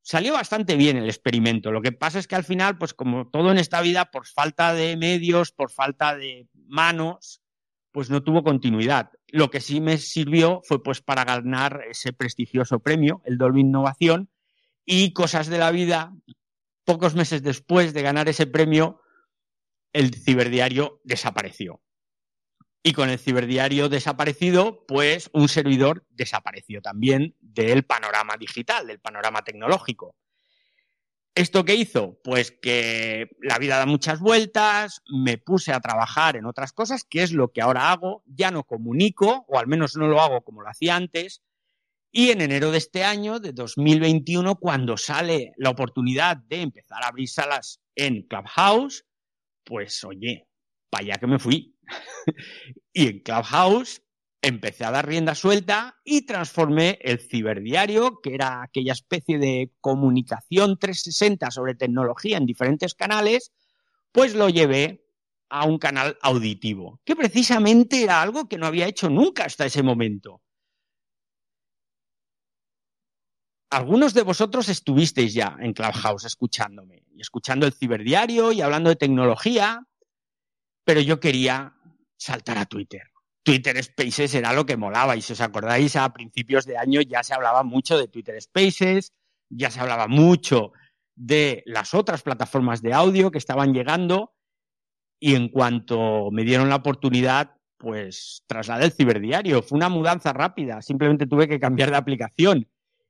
Salió 0.00 0.32
bastante 0.32 0.76
bien 0.76 0.96
el 0.96 1.04
experimento. 1.04 1.70
Lo 1.70 1.82
que 1.82 1.92
pasa 1.92 2.18
es 2.18 2.26
que 2.26 2.36
al 2.36 2.44
final, 2.44 2.78
pues 2.78 2.94
como 2.94 3.28
todo 3.28 3.52
en 3.52 3.58
esta 3.58 3.82
vida, 3.82 4.06
por 4.06 4.26
falta 4.26 4.72
de 4.72 4.96
medios, 4.96 5.52
por 5.52 5.70
falta 5.70 6.16
de 6.16 6.48
manos, 6.54 7.42
pues 7.98 8.10
no 8.10 8.22
tuvo 8.22 8.44
continuidad. 8.44 9.10
Lo 9.26 9.50
que 9.50 9.60
sí 9.60 9.80
me 9.80 9.98
sirvió 9.98 10.60
fue 10.62 10.80
pues 10.80 11.02
para 11.02 11.24
ganar 11.24 11.82
ese 11.90 12.12
prestigioso 12.12 12.78
premio, 12.78 13.22
el 13.24 13.38
Dolby 13.38 13.62
Innovación, 13.62 14.30
y 14.84 15.12
cosas 15.12 15.48
de 15.48 15.58
la 15.58 15.72
vida, 15.72 16.14
pocos 16.84 17.16
meses 17.16 17.42
después 17.42 17.94
de 17.94 18.02
ganar 18.02 18.28
ese 18.28 18.46
premio, 18.46 19.00
el 19.92 20.14
ciberdiario 20.14 21.00
desapareció. 21.02 21.82
Y 22.84 22.92
con 22.92 23.10
el 23.10 23.18
ciberdiario 23.18 23.88
desaparecido, 23.88 24.86
pues 24.86 25.28
un 25.32 25.48
servidor 25.48 26.06
desapareció 26.10 26.80
también 26.80 27.34
del 27.40 27.82
panorama 27.82 28.36
digital, 28.38 28.86
del 28.86 29.00
panorama 29.00 29.42
tecnológico. 29.42 30.14
¿Esto 31.38 31.64
qué 31.64 31.76
hizo? 31.76 32.18
Pues 32.24 32.50
que 32.50 33.30
la 33.40 33.58
vida 33.58 33.78
da 33.78 33.86
muchas 33.86 34.18
vueltas, 34.18 35.02
me 35.08 35.38
puse 35.38 35.72
a 35.72 35.78
trabajar 35.78 36.34
en 36.34 36.46
otras 36.46 36.72
cosas, 36.72 37.04
que 37.04 37.22
es 37.22 37.30
lo 37.30 37.52
que 37.52 37.62
ahora 37.62 37.92
hago, 37.92 38.24
ya 38.26 38.50
no 38.50 38.64
comunico, 38.64 39.44
o 39.46 39.56
al 39.56 39.68
menos 39.68 39.94
no 39.94 40.08
lo 40.08 40.20
hago 40.20 40.42
como 40.42 40.62
lo 40.62 40.68
hacía 40.68 40.96
antes, 40.96 41.44
y 42.10 42.30
en 42.30 42.40
enero 42.40 42.72
de 42.72 42.78
este 42.78 43.04
año, 43.04 43.38
de 43.38 43.52
2021, 43.52 44.56
cuando 44.56 44.96
sale 44.96 45.52
la 45.58 45.70
oportunidad 45.70 46.38
de 46.38 46.62
empezar 46.62 47.04
a 47.04 47.06
abrir 47.06 47.28
salas 47.28 47.78
en 47.94 48.22
Clubhouse, 48.22 49.04
pues 49.62 50.02
oye, 50.02 50.48
para 50.90 51.04
allá 51.04 51.18
que 51.20 51.26
me 51.28 51.38
fui. 51.38 51.78
y 52.92 53.06
en 53.06 53.20
Clubhouse 53.20 54.02
empecé 54.42 54.84
a 54.84 54.90
dar 54.90 55.06
rienda 55.06 55.34
suelta 55.34 55.96
y 56.04 56.22
transformé 56.22 56.98
el 57.02 57.18
ciberdiario, 57.20 58.20
que 58.20 58.34
era 58.34 58.62
aquella 58.62 58.92
especie 58.92 59.38
de 59.38 59.72
comunicación 59.80 60.78
360 60.78 61.50
sobre 61.50 61.74
tecnología 61.74 62.36
en 62.36 62.46
diferentes 62.46 62.94
canales, 62.94 63.52
pues 64.12 64.34
lo 64.34 64.48
llevé 64.48 65.04
a 65.50 65.64
un 65.64 65.78
canal 65.78 66.18
auditivo, 66.22 67.00
que 67.04 67.16
precisamente 67.16 68.02
era 68.02 68.22
algo 68.22 68.48
que 68.48 68.58
no 68.58 68.66
había 68.66 68.86
hecho 68.86 69.08
nunca 69.08 69.44
hasta 69.44 69.66
ese 69.66 69.82
momento. 69.82 70.42
Algunos 73.70 74.14
de 74.14 74.22
vosotros 74.22 74.68
estuvisteis 74.68 75.34
ya 75.34 75.56
en 75.60 75.74
Clubhouse 75.74 76.24
escuchándome 76.24 77.04
y 77.10 77.20
escuchando 77.20 77.66
el 77.66 77.74
ciberdiario 77.74 78.52
y 78.52 78.62
hablando 78.62 78.88
de 78.88 78.96
tecnología, 78.96 79.86
pero 80.84 81.00
yo 81.02 81.20
quería 81.20 81.74
saltar 82.16 82.56
a 82.56 82.64
Twitter. 82.64 83.02
Twitter 83.42 83.82
Spaces 83.82 84.34
era 84.34 84.52
lo 84.52 84.66
que 84.66 84.76
molaba 84.76 85.16
y 85.16 85.22
si 85.22 85.32
os 85.32 85.40
acordáis 85.40 85.96
a 85.96 86.12
principios 86.12 86.66
de 86.66 86.76
año 86.76 87.00
ya 87.00 87.22
se 87.22 87.34
hablaba 87.34 87.62
mucho 87.62 87.98
de 87.98 88.08
Twitter 88.08 88.40
Spaces, 88.40 89.12
ya 89.48 89.70
se 89.70 89.80
hablaba 89.80 90.06
mucho 90.08 90.72
de 91.14 91.62
las 91.66 91.94
otras 91.94 92.22
plataformas 92.22 92.82
de 92.82 92.92
audio 92.92 93.30
que 93.30 93.38
estaban 93.38 93.72
llegando 93.72 94.34
y 95.20 95.34
en 95.34 95.48
cuanto 95.48 96.30
me 96.30 96.44
dieron 96.44 96.68
la 96.68 96.76
oportunidad, 96.76 97.56
pues 97.76 98.44
trasladé 98.46 98.86
el 98.86 98.92
ciberdiario. 98.92 99.62
Fue 99.62 99.76
una 99.76 99.88
mudanza 99.88 100.32
rápida, 100.32 100.82
simplemente 100.82 101.26
tuve 101.26 101.48
que 101.48 101.58
cambiar 101.58 101.90
de 101.90 101.96
aplicación 101.96 102.68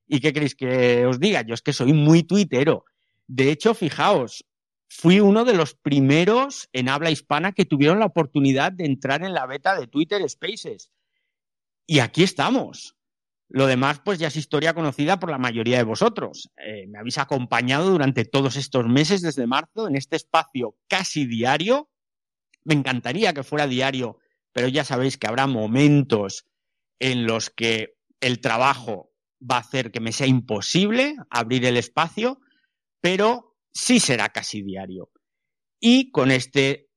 ¿Y 0.09 0.21
qué 0.21 0.33
queréis 0.33 0.55
que 0.55 1.05
os 1.05 1.21
diga? 1.21 1.43
Yo 1.43 1.55
es 1.55 1.63
que 1.63 1.75
soy 1.75 1.93
muy 1.93 2.23
tuitero. 2.23 2.87
De 3.27 3.51
hecho, 3.51 3.75
fijaos, 3.75 4.45
fui 4.89 5.21
uno 5.21 5.45
de 5.45 5.53
los 5.55 5.75
primeros 5.75 6.69
en 6.73 6.89
habla 6.89 7.11
hispana 7.11 7.53
que 7.53 7.67
tuvieron 7.67 8.01
la 8.01 8.07
oportunidad 8.07 8.73
de 8.73 8.87
entrar 8.87 9.23
en 9.23 9.35
la 9.35 9.47
beta 9.47 9.79
de 9.79 9.87
Twitter 9.87 10.29
Spaces. 10.29 10.91
Y 11.87 12.01
aquí 12.01 12.23
estamos. 12.23 12.97
Lo 13.51 13.67
demás, 13.67 14.01
pues 14.05 14.19
ya 14.19 14.29
es 14.29 14.37
historia 14.37 14.75
conocida 14.75 15.19
por 15.19 15.31
la 15.31 15.39
mayoría 15.39 15.79
de 15.79 15.85
vosotros. 15.85 16.51
Eh, 16.59 16.87
me 16.87 16.99
habéis 16.99 17.19
acompañado 17.19 17.91
durante 17.91 18.25
todos 18.25 18.57
estos 18.57 18.87
meses, 18.87 19.23
desde 19.23 19.47
marzo, 19.47 19.89
en 19.89 19.97
este 19.97 20.17
espacio 20.17 20.77
casi 20.87 21.27
diario. 21.27 21.89
Me 22.65 22.75
encantaría 22.75 23.33
que 23.33 23.43
fuera 23.43 23.67
diario, 23.67 24.19
pero 24.53 24.69
ya 24.69 24.85
sabéis 24.85 25.17
que 25.17 25.27
habrá 25.27 25.47
momentos 25.47 26.47
en 26.99 27.27
los 27.27 27.49
que 27.49 27.97
el 28.21 28.41
trabajo 28.41 29.13
va 29.41 29.57
a 29.57 29.61
hacer 29.61 29.93
que 29.93 30.01
me 30.01 30.13
sea 30.13 30.27
imposible 30.27 31.17
abrir 31.31 31.65
el 31.65 31.77
espacio, 31.77 32.41
pero 33.01 33.48
sí 33.79 34.01
será 34.01 34.29
casi 34.31 34.63
diario. 34.63 35.11
Y 35.81 36.11
con 36.11 36.31
este 36.31 36.89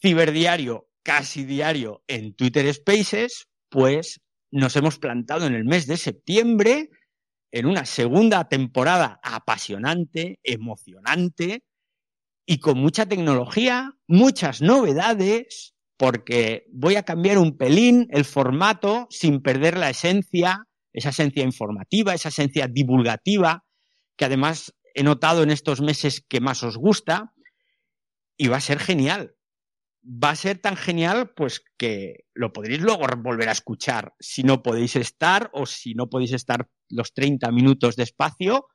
ciberdiario 0.00 0.88
casi 1.02 1.44
diario 1.44 2.04
en 2.06 2.34
Twitter 2.34 2.72
Spaces, 2.72 3.48
pues 3.70 4.20
nos 4.50 4.76
hemos 4.76 4.98
plantado 4.98 5.46
en 5.46 5.54
el 5.54 5.64
mes 5.64 5.86
de 5.86 5.96
septiembre 5.96 6.90
en 7.50 7.66
una 7.66 7.86
segunda 7.86 8.48
temporada 8.48 9.18
apasionante, 9.22 10.38
emocionante 10.42 11.62
y 12.46 12.58
con 12.58 12.78
mucha 12.78 13.06
tecnología, 13.06 13.92
muchas 14.06 14.60
novedades, 14.60 15.74
porque 15.96 16.66
voy 16.70 16.96
a 16.96 17.04
cambiar 17.04 17.38
un 17.38 17.56
pelín 17.56 18.06
el 18.10 18.24
formato 18.24 19.06
sin 19.10 19.40
perder 19.40 19.78
la 19.78 19.90
esencia 19.90 20.68
esa 20.92 21.10
esencia 21.10 21.44
informativa, 21.44 22.14
esa 22.14 22.28
esencia 22.28 22.66
divulgativa, 22.66 23.64
que 24.16 24.24
además 24.24 24.74
he 24.98 25.02
notado 25.04 25.42
en 25.42 25.50
estos 25.50 25.80
meses 25.80 26.24
que 26.28 26.40
más 26.40 26.62
os 26.62 26.76
gusta, 26.76 27.32
y 28.36 28.48
va 28.48 28.56
a 28.56 28.60
ser 28.60 28.78
genial. 28.78 29.36
Va 30.02 30.30
a 30.30 30.36
ser 30.36 30.58
tan 30.58 30.76
genial, 30.76 31.32
pues 31.34 31.62
que 31.76 32.24
lo 32.34 32.52
podréis 32.52 32.80
luego 32.80 33.06
volver 33.18 33.48
a 33.48 33.52
escuchar 33.52 34.14
si 34.18 34.42
no 34.42 34.62
podéis 34.62 34.96
estar 34.96 35.50
o 35.52 35.66
si 35.66 35.94
no 35.94 36.08
podéis 36.08 36.32
estar 36.32 36.68
los 36.88 37.12
30 37.12 37.50
minutos 37.52 37.96
de 37.96 38.04
espacio, 38.04 38.68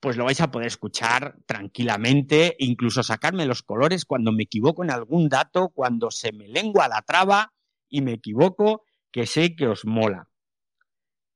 pues 0.00 0.16
lo 0.16 0.24
vais 0.24 0.40
a 0.40 0.50
poder 0.50 0.66
escuchar 0.66 1.36
tranquilamente, 1.46 2.54
incluso 2.58 3.02
sacarme 3.02 3.46
los 3.46 3.62
colores 3.62 4.04
cuando 4.04 4.32
me 4.32 4.44
equivoco 4.44 4.84
en 4.84 4.90
algún 4.90 5.28
dato, 5.28 5.70
cuando 5.70 6.10
se 6.10 6.32
me 6.32 6.48
lengua 6.48 6.88
la 6.88 7.02
traba 7.02 7.54
y 7.88 8.02
me 8.02 8.12
equivoco, 8.12 8.84
que 9.10 9.26
sé 9.26 9.56
que 9.56 9.66
os 9.66 9.84
mola. 9.84 10.28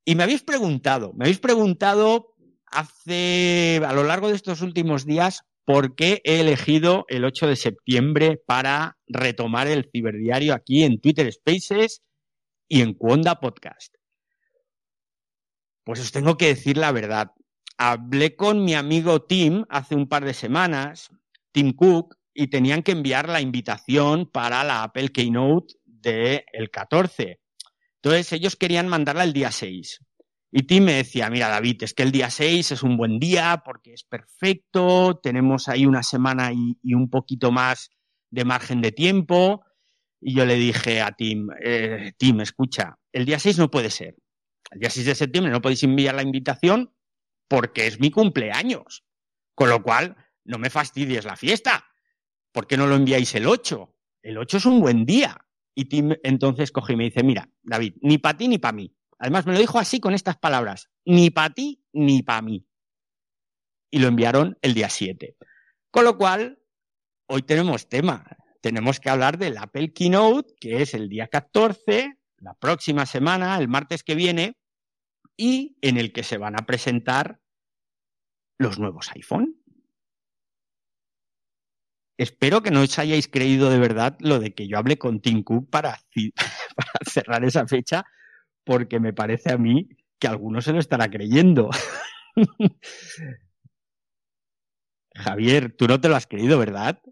Y 0.05 0.15
me 0.15 0.25
habéis 0.25 0.43
preguntado, 0.43 1.13
me 1.15 1.25
habéis 1.25 1.41
preguntado 1.41 2.35
hace, 2.71 3.81
a 3.85 3.93
lo 3.93 4.05
largo 4.05 4.29
de 4.29 4.37
estos 4.37 4.63
últimos 4.63 5.05
días, 5.05 5.43
por 5.65 5.95
qué 5.95 6.21
he 6.25 6.41
elegido 6.41 7.05
el 7.09 7.25
8 7.25 7.47
de 7.47 7.57
septiembre 7.57 8.43
para 8.45 8.99
retomar 9.07 9.69
el 9.69 9.89
ciberdiario 9.93 10.55
aquí 10.55 10.83
en 10.83 11.01
Twitter 11.01 11.33
Spaces 11.33 12.03
y 12.69 12.81
en 12.81 12.95
Cuonda 12.95 13.41
Podcast. 13.41 13.95
Pues 15.85 16.01
os 16.01 16.13
tengo 16.13 16.37
que 16.37 16.47
decir 16.47 16.77
la 16.77 16.93
verdad. 16.93 17.33
Hablé 17.79 18.37
con 18.37 18.65
mi 18.65 18.75
amigo 18.75 19.23
Tim 19.23 19.65
hace 19.69 19.95
un 19.95 20.09
par 20.09 20.25
de 20.25 20.35
semanas, 20.35 21.11
Tim 21.53 21.73
Cook, 21.73 22.17
y 22.35 22.49
tenían 22.49 22.83
que 22.83 22.93
enviar 22.93 23.29
la 23.29 23.41
invitación 23.41 24.31
para 24.31 24.65
la 24.65 24.83
Apple 24.83 25.11
Keynote 25.11 25.75
del 25.85 26.45
el 26.53 26.71
14. 26.71 27.41
Entonces 28.03 28.33
ellos 28.33 28.57
querían 28.57 28.89
mandarla 28.89 29.25
el 29.25 29.33
día 29.33 29.51
6. 29.51 30.01
Y 30.53 30.65
Tim 30.65 30.85
me 30.85 30.95
decía, 30.95 31.31
mira 31.31 31.49
David, 31.49 31.85
es 31.85 31.95
que 31.95 32.03
el 32.03 32.11
día 32.11 32.29
6 32.29 32.73
es 32.73 32.83
un 32.83 32.97
buen 32.97 33.21
día 33.21 33.63
porque 33.65 33.93
es 33.93 34.03
perfecto, 34.03 35.21
tenemos 35.23 35.69
ahí 35.69 35.87
una 35.87 36.03
semana 36.03 36.53
y, 36.53 36.77
un 36.93 37.09
poquito 37.09 37.53
más 37.53 37.91
de 38.31 38.45
margen 38.45 38.81
de 38.81 38.91
tiempo. 38.91 39.65
Y 40.21 40.35
yo 40.35 40.45
le 40.45 40.57
dije 40.57 41.01
a 41.01 41.13
Tim, 41.13 41.49
eh, 41.63 42.13
Tim, 42.19 42.41
escucha, 42.41 42.99
el 43.13 43.25
día 43.25 43.39
6 43.39 43.59
no 43.59 43.71
puede 43.71 43.91
ser. 43.91 44.17
El 44.71 44.81
día 44.81 44.91
6 44.91 45.07
de 45.07 45.15
septiembre 45.15 45.53
no 45.53 45.63
podéis 45.63 45.85
enviar 45.85 46.15
la 46.15 46.23
invitación 46.23 46.93
porque 47.49 47.87
es 47.87 48.01
mi 48.01 48.11
cumpleaños. 48.11 49.05
Con 49.55 49.71
lo 49.71 49.83
cual, 49.83 50.17
no 50.45 50.59
me 50.59 50.71
fastidies 50.71 51.25
la 51.25 51.37
fiesta. 51.37 51.85
¿Por 52.53 52.67
qué 52.67 52.77
no 52.77 52.87
lo 52.87 52.97
enviáis 52.97 53.35
el 53.35 53.47
8? 53.47 53.95
El 54.23 54.39
8 54.39 54.57
es 54.57 54.67
un 54.67 54.81
buen 54.81 55.07
día. 55.07 55.47
Y 55.75 55.87
Tim 55.87 56.15
entonces 56.25 56.73
coge 56.73 56.95
y 56.95 56.97
me 56.97 57.05
dice, 57.05 57.23
mira, 57.23 57.49
David, 57.63 57.95
ni 58.03 58.19
para 58.19 58.37
ti 58.37 58.49
ni 58.49 58.59
para 58.59 58.73
mí. 58.73 58.93
Además 59.21 59.45
me 59.45 59.53
lo 59.53 59.59
dijo 59.59 59.79
así 59.79 60.01
con 60.01 60.15
estas 60.15 60.39
palabras, 60.39 60.91
ni 61.05 61.31
para 61.31 61.53
ti 61.53 61.85
ni 61.93 62.23
para 62.23 62.41
mí. 62.41 62.67
Y 63.93 63.99
lo 63.99 64.09
enviaron 64.09 64.59
el 64.63 64.73
día 64.73 64.89
7. 64.89 65.37
Con 65.91 66.05
lo 66.05 66.17
cual, 66.17 66.59
hoy 67.27 67.43
tenemos 67.43 67.89
tema. 67.89 68.25
Tenemos 68.63 68.99
que 68.99 69.11
hablar 69.11 69.37
del 69.37 69.59
Apple 69.59 69.93
Keynote, 69.93 70.55
que 70.59 70.81
es 70.81 70.95
el 70.95 71.11
día 71.11 71.29
14, 71.29 72.15
la 72.39 72.55
próxima 72.55 73.05
semana, 73.05 73.59
el 73.59 73.69
martes 73.69 74.03
que 74.03 74.15
viene, 74.15 74.57
y 75.37 75.77
en 75.83 75.99
el 75.99 76.13
que 76.13 76.23
se 76.23 76.39
van 76.39 76.59
a 76.59 76.65
presentar 76.65 77.41
los 78.59 78.79
nuevos 78.79 79.11
iPhone. 79.15 79.57
Espero 82.17 82.63
que 82.63 82.71
no 82.71 82.83
os 82.83 82.99
hayáis 82.99 83.29
creído 83.29 83.69
de 83.69 83.79
verdad 83.79 84.17
lo 84.21 84.39
de 84.39 84.55
que 84.55 84.67
yo 84.67 84.79
hable 84.79 84.99
con 84.99 85.21
Tim 85.21 85.43
Cook 85.43 85.69
para 85.69 85.99
cerrar 87.07 87.45
esa 87.45 87.67
fecha, 87.67 88.07
porque 88.71 89.01
me 89.01 89.13
parece 89.13 89.51
a 89.53 89.59
mí 89.59 89.89
que 90.21 90.29
alguno 90.29 90.61
se 90.63 90.73
lo 90.73 90.79
estará 90.79 91.11
creyendo. 91.11 91.71
Javier, 95.17 95.75
tú 95.77 95.89
no 95.89 96.01
te 96.01 96.09
lo 96.09 96.15
has 96.15 96.29
creído, 96.29 96.57
¿verdad? 96.57 97.03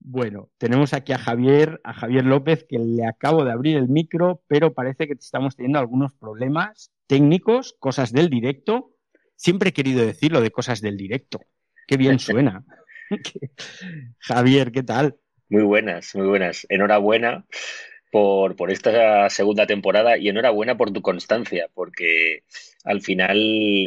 Bueno, 0.00 0.50
tenemos 0.58 0.92
aquí 0.92 1.12
a 1.12 1.18
Javier, 1.18 1.80
a 1.84 1.94
Javier 1.94 2.24
López, 2.24 2.66
que 2.68 2.80
le 2.80 3.06
acabo 3.06 3.44
de 3.44 3.52
abrir 3.52 3.76
el 3.76 3.88
micro, 3.88 4.42
pero 4.48 4.74
parece 4.74 5.06
que 5.06 5.12
estamos 5.12 5.54
teniendo 5.54 5.78
algunos 5.78 6.14
problemas 6.14 6.90
técnicos, 7.06 7.76
cosas 7.78 8.10
del 8.10 8.28
directo. 8.28 8.96
Siempre 9.36 9.68
he 9.68 9.72
querido 9.72 10.04
decirlo 10.04 10.40
de 10.40 10.50
cosas 10.50 10.80
del 10.80 10.96
directo. 10.96 11.38
Qué 11.86 11.96
bien 11.96 12.18
suena. 12.18 12.64
Javier, 14.18 14.72
¿qué 14.72 14.82
tal? 14.82 15.16
Muy 15.48 15.62
buenas, 15.62 16.14
muy 16.16 16.26
buenas. 16.26 16.66
Enhorabuena 16.68 17.46
por, 18.10 18.56
por 18.56 18.70
esta 18.72 19.30
segunda 19.30 19.66
temporada 19.66 20.18
y 20.18 20.28
enhorabuena 20.28 20.76
por 20.76 20.92
tu 20.92 21.02
constancia, 21.02 21.68
porque 21.74 22.42
al 22.84 23.00
final 23.00 23.38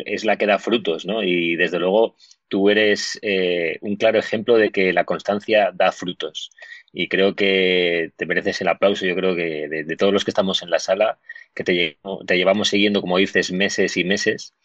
es 0.06 0.24
la 0.24 0.38
que 0.38 0.46
da 0.46 0.60
frutos, 0.60 1.06
¿no? 1.06 1.22
Y 1.24 1.56
desde 1.58 1.80
luego 1.80 2.16
tú 2.48 2.70
eres 2.70 3.20
eh, 3.22 3.78
un 3.82 3.98
claro 3.98 4.20
ejemplo 4.20 4.58
de 4.58 4.72
que 4.72 4.94
la 4.94 5.04
constancia 5.06 5.72
da 5.74 5.92
frutos. 5.92 6.52
Y 6.94 7.10
creo 7.10 7.36
que 7.36 8.12
te 8.18 8.26
mereces 8.26 8.62
el 8.62 8.70
aplauso, 8.70 9.06
yo 9.06 9.16
creo 9.16 9.36
que 9.36 9.68
de, 9.70 9.98
todos 9.98 10.14
los 10.14 10.24
que 10.26 10.32
estamos 10.32 10.64
en 10.64 10.70
la 10.70 10.80
sala, 10.80 11.20
que 11.54 11.64
te, 11.64 12.00
te 12.26 12.38
llevamos 12.38 12.70
siguiendo, 12.70 13.02
como 13.02 13.18
dices, 13.18 13.52
meses 13.52 13.98
y 13.98 14.06
meses. 14.06 14.56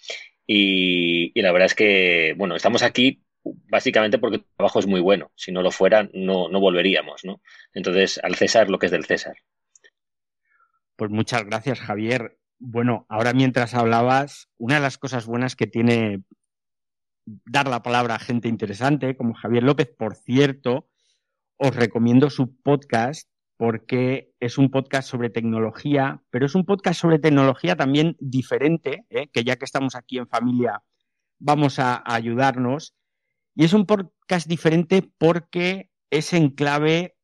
Y, 0.47 1.33
y, 1.35 1.43
la 1.43 1.53
verdad 1.53 1.67
es 1.67 1.75
que, 1.75 2.35
bueno, 2.37 2.57
estamos 2.57 2.83
aquí 2.83 3.25
básicamente 3.45 4.19
porque 4.19 4.39
tu 4.39 4.47
trabajo 4.57 4.79
es 4.79 4.87
muy 4.87 5.01
bueno. 5.01 5.31
Si 5.35 5.53
no 5.53 5.63
lo 5.63 5.71
fuera, 5.71 6.09
no, 6.13 6.49
no 6.49 6.61
volveríamos, 6.61 7.25
¿no? 7.25 7.41
Entonces, 7.73 8.21
al 8.23 8.35
César 8.35 8.71
lo 8.71 8.79
que 8.79 8.87
es 8.87 8.93
del 8.93 9.05
César. 9.05 9.37
Pues 10.97 11.11
muchas 11.11 11.45
gracias, 11.45 11.81
Javier. 11.81 12.39
Bueno, 12.59 13.07
ahora 13.09 13.33
mientras 13.33 13.75
hablabas, 13.75 14.49
una 14.57 14.77
de 14.77 14.81
las 14.81 14.99
cosas 14.99 15.27
buenas 15.27 15.57
que 15.57 15.67
tiene 15.67 16.23
dar 17.27 17.69
la 17.69 17.83
palabra 17.83 18.17
a 18.17 18.19
gente 18.19 18.49
interesante, 18.49 19.17
como 19.17 19.35
Javier 19.35 19.63
López, 19.63 19.89
por 19.97 20.15
cierto, 20.15 20.89
os 21.57 21.75
recomiendo 21.75 22.31
su 22.31 22.57
podcast 22.63 23.29
porque 23.57 24.33
es 24.41 24.59
un 24.59 24.71
podcast 24.71 25.09
sobre 25.09 25.31
tecnología, 25.31 26.23
pero 26.31 26.47
es 26.47 26.55
un 26.55 26.65
podcast 26.65 27.01
sobre 27.01 27.19
tecnología 27.19 27.77
también 27.77 28.17
diferente, 28.19 29.07
¿eh? 29.11 29.29
que 29.33 29.45
ya 29.45 29.57
que 29.57 29.65
estamos 29.65 29.95
aquí 29.95 30.19
en 30.19 30.29
familia 30.29 30.83
vamos 31.39 31.79
a, 31.79 31.95
a 31.97 32.15
ayudarnos. 32.15 32.95
Y 33.55 33.65
es 33.65 33.73
un 33.73 33.87
podcast 33.87 34.49
diferente 34.49 35.09
porque 35.19 35.91
es 36.11 36.33
en 36.33 36.51
clave, 36.51 37.17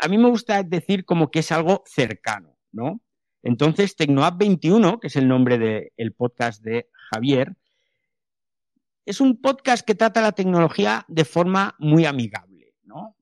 a 0.00 0.08
mí 0.08 0.18
me 0.18 0.28
gusta 0.28 0.62
decir 0.62 1.04
como 1.04 1.30
que 1.30 1.40
es 1.40 1.52
algo 1.52 1.82
cercano, 1.86 2.56
¿no? 2.72 3.02
Entonces, 3.42 3.96
TecnoApp 3.96 4.38
21, 4.38 5.00
que 5.00 5.06
es 5.08 5.16
el 5.16 5.28
nombre 5.28 5.58
del 5.58 6.12
podcast 6.12 6.62
de 6.62 6.88
Javier, 7.10 7.56
es 9.06 9.20
un 9.20 9.40
podcast 9.40 9.84
que 9.86 9.94
trata 9.94 10.20
la 10.20 10.32
tecnología 10.32 11.04
de 11.08 11.24
forma 11.24 11.74
muy 11.78 12.04
amigable, 12.04 12.74
¿no? 12.84 13.16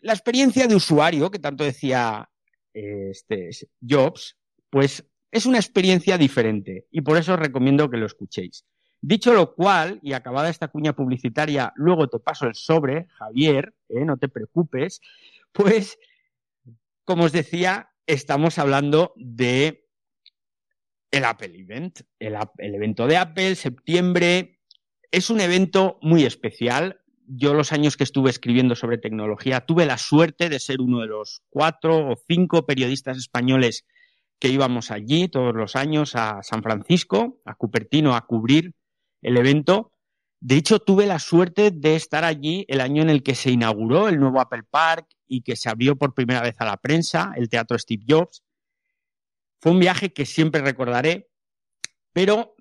La 0.00 0.12
experiencia 0.12 0.66
de 0.66 0.76
usuario, 0.76 1.30
que 1.30 1.38
tanto 1.38 1.64
decía 1.64 2.30
este, 2.72 3.50
Jobs, 3.86 4.36
pues 4.70 5.04
es 5.30 5.46
una 5.46 5.58
experiencia 5.58 6.16
diferente 6.16 6.86
y 6.90 7.00
por 7.00 7.16
eso 7.16 7.34
os 7.34 7.38
recomiendo 7.38 7.90
que 7.90 7.96
lo 7.96 8.06
escuchéis. 8.06 8.64
Dicho 9.00 9.32
lo 9.32 9.54
cual, 9.54 10.00
y 10.02 10.12
acabada 10.12 10.48
esta 10.48 10.68
cuña 10.68 10.92
publicitaria, 10.92 11.72
luego 11.76 12.08
te 12.08 12.18
paso 12.18 12.46
el 12.46 12.54
sobre, 12.54 13.06
Javier, 13.10 13.74
¿eh? 13.88 14.04
no 14.04 14.16
te 14.16 14.28
preocupes, 14.28 15.00
pues, 15.52 15.98
como 17.04 17.24
os 17.24 17.32
decía, 17.32 17.90
estamos 18.06 18.58
hablando 18.58 19.12
de 19.16 19.86
el 21.10 21.24
Apple 21.24 21.58
Event, 21.58 22.00
el, 22.18 22.36
el 22.58 22.74
evento 22.74 23.06
de 23.06 23.16
Apple, 23.16 23.54
septiembre. 23.54 24.60
Es 25.10 25.30
un 25.30 25.40
evento 25.40 25.98
muy 26.02 26.24
especial. 26.24 27.00
Yo 27.26 27.54
los 27.54 27.72
años 27.72 27.96
que 27.96 28.04
estuve 28.04 28.30
escribiendo 28.30 28.74
sobre 28.74 28.98
tecnología 28.98 29.62
tuve 29.62 29.86
la 29.86 29.96
suerte 29.96 30.48
de 30.48 30.58
ser 30.58 30.80
uno 30.80 31.00
de 31.00 31.06
los 31.06 31.42
cuatro 31.50 32.10
o 32.10 32.16
cinco 32.26 32.66
periodistas 32.66 33.16
españoles 33.16 33.86
que 34.38 34.48
íbamos 34.48 34.90
allí 34.90 35.28
todos 35.28 35.54
los 35.54 35.76
años 35.76 36.14
a 36.14 36.42
San 36.42 36.62
Francisco, 36.62 37.40
a 37.44 37.54
Cupertino, 37.54 38.14
a 38.14 38.26
cubrir 38.26 38.74
el 39.22 39.36
evento. 39.36 39.92
De 40.40 40.56
hecho, 40.56 40.78
tuve 40.78 41.06
la 41.06 41.18
suerte 41.18 41.70
de 41.70 41.96
estar 41.96 42.24
allí 42.24 42.64
el 42.68 42.80
año 42.80 43.02
en 43.02 43.10
el 43.10 43.22
que 43.22 43.34
se 43.34 43.50
inauguró 43.50 44.08
el 44.08 44.20
nuevo 44.20 44.40
Apple 44.40 44.62
Park 44.70 45.06
y 45.26 45.42
que 45.42 45.56
se 45.56 45.68
abrió 45.68 45.96
por 45.96 46.14
primera 46.14 46.42
vez 46.42 46.56
a 46.58 46.64
la 46.64 46.76
prensa, 46.76 47.32
el 47.36 47.48
Teatro 47.48 47.78
Steve 47.78 48.04
Jobs. 48.08 48.42
Fue 49.60 49.72
un 49.72 49.80
viaje 49.80 50.12
que 50.12 50.26
siempre 50.26 50.62
recordaré, 50.62 51.28
pero 52.12 52.54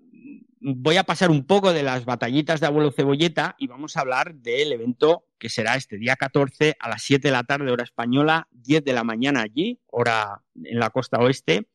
voy 0.59 0.97
a 0.97 1.03
pasar 1.03 1.29
un 1.29 1.45
poco 1.45 1.71
de 1.71 1.83
las 1.83 2.05
batallitas 2.05 2.59
de 2.59 2.67
abuelo 2.67 2.91
cebolleta 2.91 3.55
y 3.59 3.67
vamos 3.67 3.95
a 3.95 4.01
hablar 4.01 4.35
del 4.35 4.71
evento 4.71 5.25
que 5.37 5.49
será 5.49 5.75
este 5.75 5.97
día 5.97 6.15
14 6.15 6.75
a 6.79 6.89
las 6.89 7.03
7 7.03 7.27
de 7.27 7.31
la 7.31 7.43
tarde 7.43 7.71
hora 7.71 7.83
española, 7.83 8.47
10 8.51 8.83
de 8.83 8.93
la 8.93 9.03
mañana 9.03 9.41
allí, 9.41 9.79
hora 9.85 10.43
en 10.55 10.79
la 10.79 10.89
costa 10.89 11.19
oeste. 11.19 11.67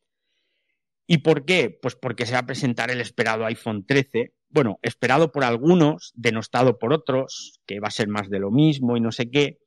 ¿Y 1.07 1.19
por 1.19 1.45
qué? 1.45 1.77
Pues 1.81 1.95
porque 1.95 2.25
se 2.25 2.33
va 2.33 2.39
a 2.39 2.45
presentar 2.45 2.91
el 2.91 3.01
esperado 3.01 3.45
iPhone 3.45 3.85
13, 3.85 4.33
bueno, 4.53 4.77
esperado 4.83 5.31
por 5.31 5.43
algunos, 5.43 6.11
denostado 6.13 6.77
por 6.77 6.93
otros, 6.93 7.59
que 7.65 7.79
va 7.79 7.87
a 7.87 7.91
ser 7.91 8.07
más 8.07 8.29
de 8.29 8.39
lo 8.39 8.51
mismo 8.51 8.95
y 8.95 9.01
no 9.01 9.11
sé 9.11 9.31
qué. 9.31 9.57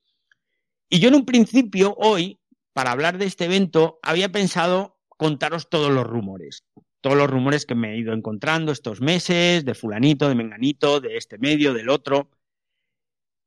Y 0.88 1.01
yo 1.01 1.09
en 1.09 1.16
un 1.16 1.27
principio, 1.27 1.96
hoy, 1.99 2.38
para 2.72 2.92
hablar 2.92 3.18
de 3.18 3.27
este 3.27 3.46
evento, 3.46 3.99
había 4.03 4.31
pensado 4.31 5.01
contaros 5.09 5.68
todos 5.68 5.90
los 5.90 6.07
rumores, 6.07 6.64
todos 7.01 7.16
los 7.16 7.29
rumores 7.29 7.66
que 7.66 7.75
me 7.75 7.94
he 7.94 7.99
ido 7.99 8.12
encontrando 8.12 8.70
estos 8.70 9.01
meses, 9.01 9.64
de 9.64 9.75
fulanito, 9.75 10.29
de 10.29 10.37
menganito, 10.37 11.01
de 11.01 11.16
este 11.16 11.37
medio, 11.38 11.75
del 11.75 11.88
otro. 11.88 12.31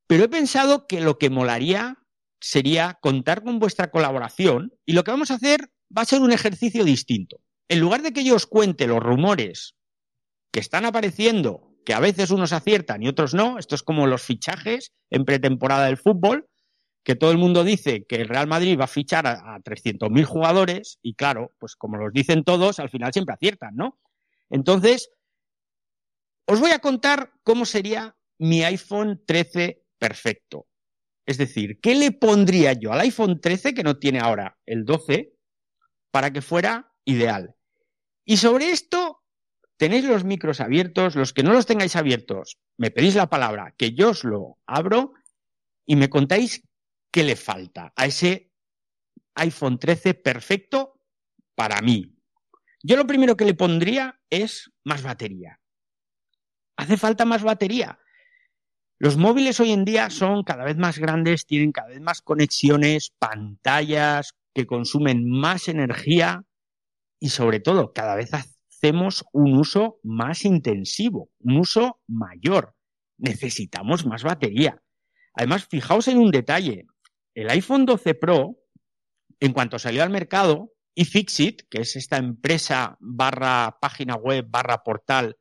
Pero 0.07 0.25
he 0.25 0.29
pensado 0.29 0.87
que 0.87 0.99
lo 0.99 1.17
que 1.17 1.29
molaría 1.29 1.99
sería 2.41 2.97
contar 3.01 3.43
con 3.43 3.59
vuestra 3.59 3.91
colaboración 3.91 4.73
y 4.85 4.91
lo 4.91 5.05
que 5.05 5.11
vamos 5.11 5.31
a 5.31 5.35
hacer 5.35 5.71
va 5.95 6.01
a 6.01 6.05
ser 6.05 6.19
un 6.21 6.33
ejercicio 6.33 6.83
distinto. 6.83 7.39
En 7.69 7.79
lugar 7.79 8.01
de 8.01 8.11
que 8.11 8.25
yo 8.25 8.35
os 8.35 8.45
cuente 8.45 8.87
los 8.87 8.99
rumores 8.99 9.75
que 10.59 10.63
están 10.63 10.83
apareciendo, 10.83 11.73
que 11.85 11.93
a 11.93 12.01
veces 12.01 12.31
unos 12.31 12.51
aciertan 12.51 13.01
y 13.01 13.07
otros 13.07 13.33
no, 13.33 13.57
esto 13.59 13.75
es 13.75 13.81
como 13.81 14.07
los 14.07 14.21
fichajes 14.21 14.91
en 15.09 15.23
pretemporada 15.23 15.85
del 15.85 15.95
fútbol, 15.95 16.49
que 17.01 17.15
todo 17.15 17.31
el 17.31 17.37
mundo 17.37 17.63
dice 17.63 18.05
que 18.05 18.17
el 18.17 18.27
Real 18.27 18.47
Madrid 18.47 18.77
va 18.77 18.83
a 18.83 18.87
fichar 18.87 19.25
a, 19.25 19.55
a 19.55 19.59
300.000 19.59 20.25
jugadores 20.25 20.99
y 21.01 21.13
claro, 21.13 21.53
pues 21.59 21.77
como 21.77 21.95
los 21.95 22.11
dicen 22.11 22.43
todos, 22.43 22.79
al 22.79 22.89
final 22.89 23.13
siempre 23.13 23.35
aciertan, 23.35 23.73
¿no? 23.77 24.01
Entonces, 24.49 25.11
os 26.45 26.59
voy 26.59 26.71
a 26.71 26.79
contar 26.79 27.31
cómo 27.43 27.63
sería 27.63 28.17
mi 28.37 28.61
iPhone 28.65 29.23
13 29.25 29.81
perfecto. 29.97 30.67
Es 31.25 31.37
decir, 31.37 31.79
¿qué 31.79 31.95
le 31.95 32.11
pondría 32.11 32.73
yo 32.73 32.91
al 32.91 32.99
iPhone 32.99 33.39
13 33.39 33.73
que 33.73 33.83
no 33.83 33.97
tiene 33.97 34.19
ahora 34.19 34.57
el 34.65 34.83
12 34.83 35.31
para 36.11 36.33
que 36.33 36.41
fuera 36.41 36.91
ideal? 37.05 37.55
Y 38.25 38.35
sobre 38.35 38.71
esto 38.71 39.18
tenéis 39.79 40.03
los 40.03 40.25
micros 40.25 40.59
abiertos, 40.59 41.15
los 41.15 41.31
que 41.31 41.41
no 41.41 41.53
los 41.53 41.65
tengáis 41.65 41.95
abiertos, 41.95 42.57
me 42.77 42.91
pedís 42.91 43.15
la 43.15 43.29
palabra, 43.29 43.73
que 43.77 43.93
yo 43.93 44.09
os 44.09 44.25
lo 44.25 44.59
abro 44.67 45.13
y 45.85 45.95
me 45.95 46.09
contáis 46.09 46.61
qué 47.11 47.23
le 47.23 47.37
falta 47.37 47.93
a 47.95 48.05
ese 48.05 48.51
iPhone 49.35 49.79
13 49.79 50.15
perfecto 50.15 50.99
para 51.55 51.79
mí. 51.81 52.13
Yo 52.83 52.97
lo 52.97 53.07
primero 53.07 53.37
que 53.37 53.45
le 53.45 53.53
pondría 53.53 54.19
es 54.29 54.69
más 54.83 55.01
batería. 55.01 55.61
Hace 56.75 56.97
falta 56.97 57.23
más 57.23 57.43
batería. 57.43 57.99
Los 58.97 59.15
móviles 59.15 59.61
hoy 59.61 59.71
en 59.71 59.85
día 59.85 60.09
son 60.09 60.43
cada 60.43 60.65
vez 60.65 60.75
más 60.75 60.99
grandes, 60.99 61.45
tienen 61.45 61.71
cada 61.71 61.87
vez 61.87 62.01
más 62.01 62.21
conexiones, 62.21 63.13
pantallas 63.17 64.33
que 64.53 64.67
consumen 64.67 65.29
más 65.29 65.69
energía 65.69 66.43
y 67.17 67.29
sobre 67.29 67.61
todo 67.61 67.93
cada 67.93 68.15
vez 68.15 68.33
hacemos 68.79 69.25
un 69.33 69.57
uso 69.57 69.99
más 70.03 70.45
intensivo, 70.45 71.29
un 71.39 71.57
uso 71.57 71.99
mayor. 72.07 72.75
Necesitamos 73.17 74.05
más 74.05 74.23
batería. 74.23 74.81
Además, 75.33 75.67
fijaos 75.69 76.07
en 76.07 76.17
un 76.17 76.31
detalle. 76.31 76.87
El 77.35 77.49
iPhone 77.49 77.85
12 77.85 78.15
Pro, 78.15 78.57
en 79.39 79.53
cuanto 79.53 79.79
salió 79.79 80.03
al 80.03 80.09
mercado, 80.09 80.71
iFixit, 80.95 81.63
que 81.69 81.81
es 81.81 81.95
esta 81.95 82.17
empresa 82.17 82.97
barra 82.99 83.77
página 83.81 84.15
web 84.15 84.45
barra 84.49 84.83
portal 84.83 85.37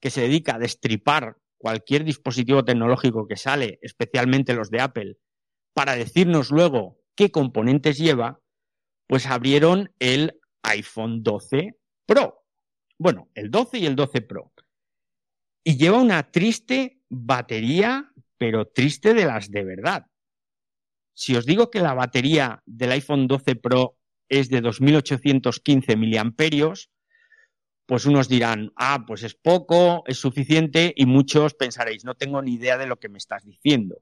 que 0.00 0.10
se 0.10 0.22
dedica 0.22 0.56
a 0.56 0.58
destripar 0.58 1.36
cualquier 1.58 2.04
dispositivo 2.04 2.64
tecnológico 2.64 3.26
que 3.26 3.36
sale, 3.36 3.78
especialmente 3.82 4.54
los 4.54 4.70
de 4.70 4.80
Apple, 4.80 5.16
para 5.74 5.94
decirnos 5.94 6.50
luego 6.50 6.98
qué 7.14 7.30
componentes 7.30 7.98
lleva, 7.98 8.40
pues 9.06 9.26
abrieron 9.26 9.94
el 9.98 10.40
iPhone 10.62 11.22
12 11.22 11.76
Pro. 12.06 12.41
Bueno, 13.02 13.28
el 13.34 13.50
12 13.50 13.78
y 13.78 13.86
el 13.86 13.96
12 13.96 14.20
Pro. 14.20 14.52
Y 15.64 15.76
lleva 15.76 16.00
una 16.00 16.30
triste 16.30 17.00
batería, 17.08 18.12
pero 18.38 18.68
triste 18.68 19.12
de 19.12 19.24
las 19.24 19.50
de 19.50 19.64
verdad. 19.64 20.06
Si 21.12 21.34
os 21.34 21.44
digo 21.44 21.68
que 21.68 21.80
la 21.80 21.94
batería 21.94 22.62
del 22.64 22.92
iPhone 22.92 23.26
12 23.26 23.56
Pro 23.56 23.98
es 24.28 24.50
de 24.50 24.60
2815 24.60 25.96
miliamperios, 25.96 26.90
pues 27.86 28.06
unos 28.06 28.28
dirán, 28.28 28.72
ah, 28.76 29.02
pues 29.04 29.24
es 29.24 29.34
poco, 29.34 30.04
es 30.06 30.18
suficiente, 30.18 30.94
y 30.96 31.04
muchos 31.04 31.54
pensaréis, 31.54 32.04
no 32.04 32.14
tengo 32.14 32.40
ni 32.40 32.52
idea 32.54 32.78
de 32.78 32.86
lo 32.86 33.00
que 33.00 33.08
me 33.08 33.18
estás 33.18 33.44
diciendo. 33.44 34.00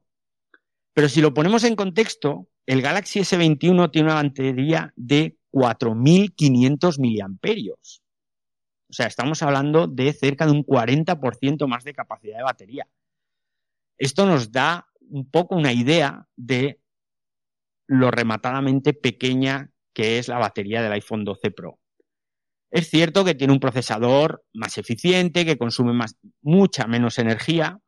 Pero 0.93 1.09
si 1.09 1.21
lo 1.21 1.33
ponemos 1.33 1.63
en 1.63 1.75
contexto, 1.75 2.51
el 2.67 2.83
Galaxy 2.83 3.21
S21 3.21 3.89
tiene 3.91 4.11
una 4.11 4.21
batería 4.21 4.93
de 4.95 5.39
4500 5.49 6.99
miliamperios. 6.99 8.03
O 8.91 8.93
sea, 8.93 9.07
estamos 9.07 9.41
hablando 9.41 9.87
de 9.87 10.11
cerca 10.11 10.45
de 10.45 10.51
un 10.51 10.65
40% 10.65 11.65
más 11.65 11.85
de 11.85 11.93
capacidad 11.93 12.37
de 12.37 12.43
batería. 12.43 12.87
Esto 13.97 14.25
nos 14.25 14.51
da 14.51 14.89
un 14.99 15.31
poco 15.31 15.55
una 15.55 15.71
idea 15.71 16.27
de 16.35 16.81
lo 17.87 18.11
rematadamente 18.11 18.93
pequeña 18.93 19.71
que 19.93 20.19
es 20.19 20.27
la 20.27 20.39
batería 20.39 20.81
del 20.81 20.91
iPhone 20.91 21.23
12 21.23 21.51
Pro. 21.51 21.79
Es 22.69 22.89
cierto 22.89 23.23
que 23.23 23.35
tiene 23.35 23.53
un 23.53 23.59
procesador 23.61 24.43
más 24.53 24.77
eficiente, 24.77 25.45
que 25.45 25.57
consume 25.57 26.05
mucha 26.41 26.87
menos 26.87 27.17
energía, 27.17 27.79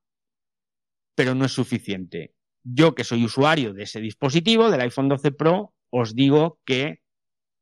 pero 1.15 1.35
no 1.35 1.45
es 1.45 1.51
suficiente. 1.51 2.33
Yo 2.63 2.95
que 2.95 3.03
soy 3.03 3.25
usuario 3.25 3.73
de 3.73 3.83
ese 3.83 3.99
dispositivo, 3.99 4.71
del 4.71 4.81
iPhone 4.81 5.09
12 5.09 5.31
Pro, 5.31 5.73
os 5.89 6.15
digo 6.15 6.59
que 6.65 7.01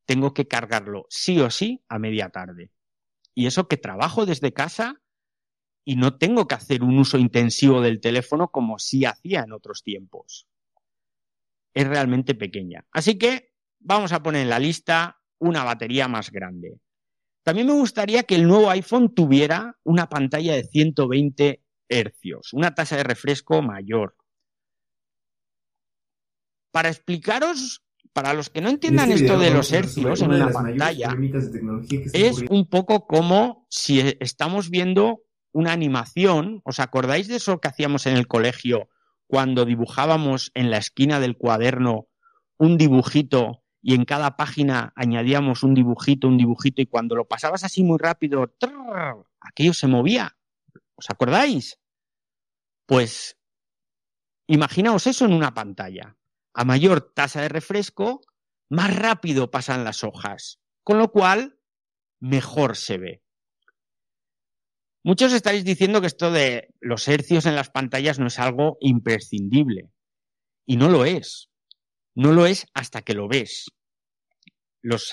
tengo 0.06 0.34
que 0.34 0.47
cargarlo 0.47 1.06
sí 1.10 1.39
o 1.39 1.49
sí 1.49 1.84
a 1.89 1.97
media 1.97 2.30
tarde. 2.30 2.71
Y 3.34 3.48
eso 3.48 3.67
que 3.67 3.78
trabajo 3.78 4.26
desde 4.26 4.54
casa 4.54 5.02
y 5.84 5.96
no 5.96 6.17
tengo 6.17 6.48
que 6.48 6.56
hacer 6.56 6.84
un 6.84 7.00
uso 7.00 7.17
intensivo 7.17 7.82
del 7.82 8.00
teléfono 8.00 8.50
como 8.50 8.78
sí 8.78 9.06
hacía 9.06 9.41
en 9.41 9.52
otros 9.52 9.84
tiempos. 9.84 10.48
Es 11.74 11.88
realmente 11.88 12.36
pequeña. 12.36 12.86
Así 12.91 13.17
que 13.17 13.54
vamos 13.80 14.12
a 14.12 14.22
poner 14.22 14.44
en 14.44 14.50
la 14.50 14.60
lista 14.60 15.22
una 15.39 15.63
batería 15.63 16.08
más 16.08 16.32
grande. 16.32 16.80
También 17.44 17.67
me 17.67 17.74
gustaría 17.74 18.24
que 18.24 18.36
el 18.36 18.48
nuevo 18.48 18.70
iPhone 18.70 19.15
tuviera 19.15 19.80
una 19.84 20.08
pantalla 20.08 20.54
de 20.54 20.63
120 20.63 21.63
hercios, 21.89 22.54
una 22.54 22.76
tasa 22.76 22.98
de 22.98 23.04
refresco 23.04 23.62
mayor. 23.62 24.15
Para 26.72 26.89
explicaros, 26.89 27.84
para 28.14 28.34
los 28.34 28.50
que 28.50 28.62
no 28.62 28.70
entiendan 28.70 29.12
este 29.12 29.26
esto 29.26 29.40
de 29.40 29.52
los 29.52 29.72
hercios 29.72 30.22
en 30.22 30.32
una 30.32 30.52
pantalla, 30.52 31.16
es 32.14 32.44
un 32.50 32.68
poco 32.68 33.08
como 33.08 33.66
si 33.70 34.02
estamos 34.20 34.70
viendo 34.70 35.22
una 35.54 35.72
animación. 35.72 36.62
¿Os 36.66 36.80
acordáis 36.80 37.28
de 37.28 37.38
eso 37.38 37.60
que 37.60 37.68
hacíamos 37.68 38.06
en 38.06 38.18
el 38.18 38.28
colegio 38.28 38.90
cuando 39.28 39.66
dibujábamos 39.66 40.52
en 40.54 40.72
la 40.72 40.78
esquina 40.78 41.20
del 41.20 41.38
cuaderno 41.38 42.08
un 42.58 42.78
dibujito 42.78 43.64
y 43.82 43.96
en 43.96 44.06
cada 44.06 44.36
página 44.36 44.94
añadíamos 44.96 45.64
un 45.64 45.74
dibujito, 45.74 46.28
un 46.28 46.38
dibujito 46.38 46.82
y 46.82 46.86
cuando 46.86 47.16
lo 47.16 47.28
pasabas 47.28 47.64
así 47.64 47.84
muy 47.84 47.98
rápido, 47.98 48.54
aquello 49.40 49.74
se 49.74 49.88
movía? 49.88 50.38
¿Os 50.96 51.10
acordáis? 51.10 51.80
Pues 52.86 53.38
imaginaos 54.48 55.08
eso 55.08 55.26
en 55.26 55.34
una 55.34 55.54
pantalla. 55.54 56.18
A 56.54 56.66
mayor 56.66 57.14
tasa 57.14 57.42
de 57.42 57.50
refresco, 57.50 58.22
más 58.70 58.96
rápido 58.96 59.52
pasan 59.52 59.84
las 59.84 60.04
hojas, 60.04 60.60
con 60.84 60.98
lo 60.98 61.12
cual 61.12 61.60
mejor 62.20 62.78
se 62.78 62.98
ve. 62.98 63.24
Muchos 65.04 65.34
estaréis 65.34 65.66
diciendo 65.66 66.00
que 66.00 66.08
esto 66.08 66.32
de 66.32 66.70
los 66.80 67.08
hercios 67.08 67.46
en 67.48 67.56
las 67.56 67.72
pantallas 67.72 68.20
no 68.20 68.28
es 68.28 68.38
algo 68.38 68.78
imprescindible. 68.82 69.90
Y 70.66 70.78
no 70.78 70.90
lo 70.90 71.06
es. 71.06 71.50
No 72.16 72.34
lo 72.34 72.46
es 72.46 72.68
hasta 72.74 73.02
que 73.02 73.16
lo 73.16 73.28
ves. 73.28 73.72
Los, 74.84 75.12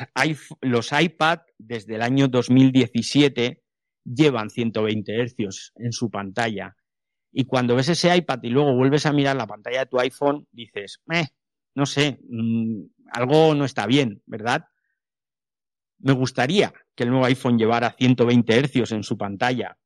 los 0.61 0.93
iPad 0.93 1.39
desde 1.59 1.95
el 1.95 2.03
año 2.03 2.29
2017 2.29 3.63
llevan 4.05 4.51
120 4.51 5.21
hercios 5.21 5.73
en 5.77 5.93
su 5.93 6.11
pantalla. 6.11 6.77
Y 7.33 7.45
cuando 7.45 7.77
ves 7.77 7.89
ese 7.89 8.15
iPad 8.17 8.41
y 8.43 8.51
luego 8.51 8.75
vuelves 8.75 9.07
a 9.07 9.13
mirar 9.13 9.37
la 9.37 9.47
pantalla 9.47 9.81
de 9.81 9.87
tu 9.87 9.99
iPhone, 10.01 10.47
dices, 10.51 11.01
eh, 11.13 11.27
no 11.75 11.87
sé, 11.87 12.19
mm, 12.29 12.83
algo 13.13 13.55
no 13.55 13.65
está 13.65 13.87
bien, 13.87 14.23
¿verdad? 14.27 14.65
Me 15.99 16.13
gustaría 16.13 16.73
que 16.95 17.05
el 17.05 17.11
nuevo 17.11 17.27
iPhone 17.27 17.59
llevara 17.59 17.95
120 17.97 18.59
hercios 18.59 18.93
en 18.93 19.03
su 19.03 19.17
pantalla. 19.17 19.79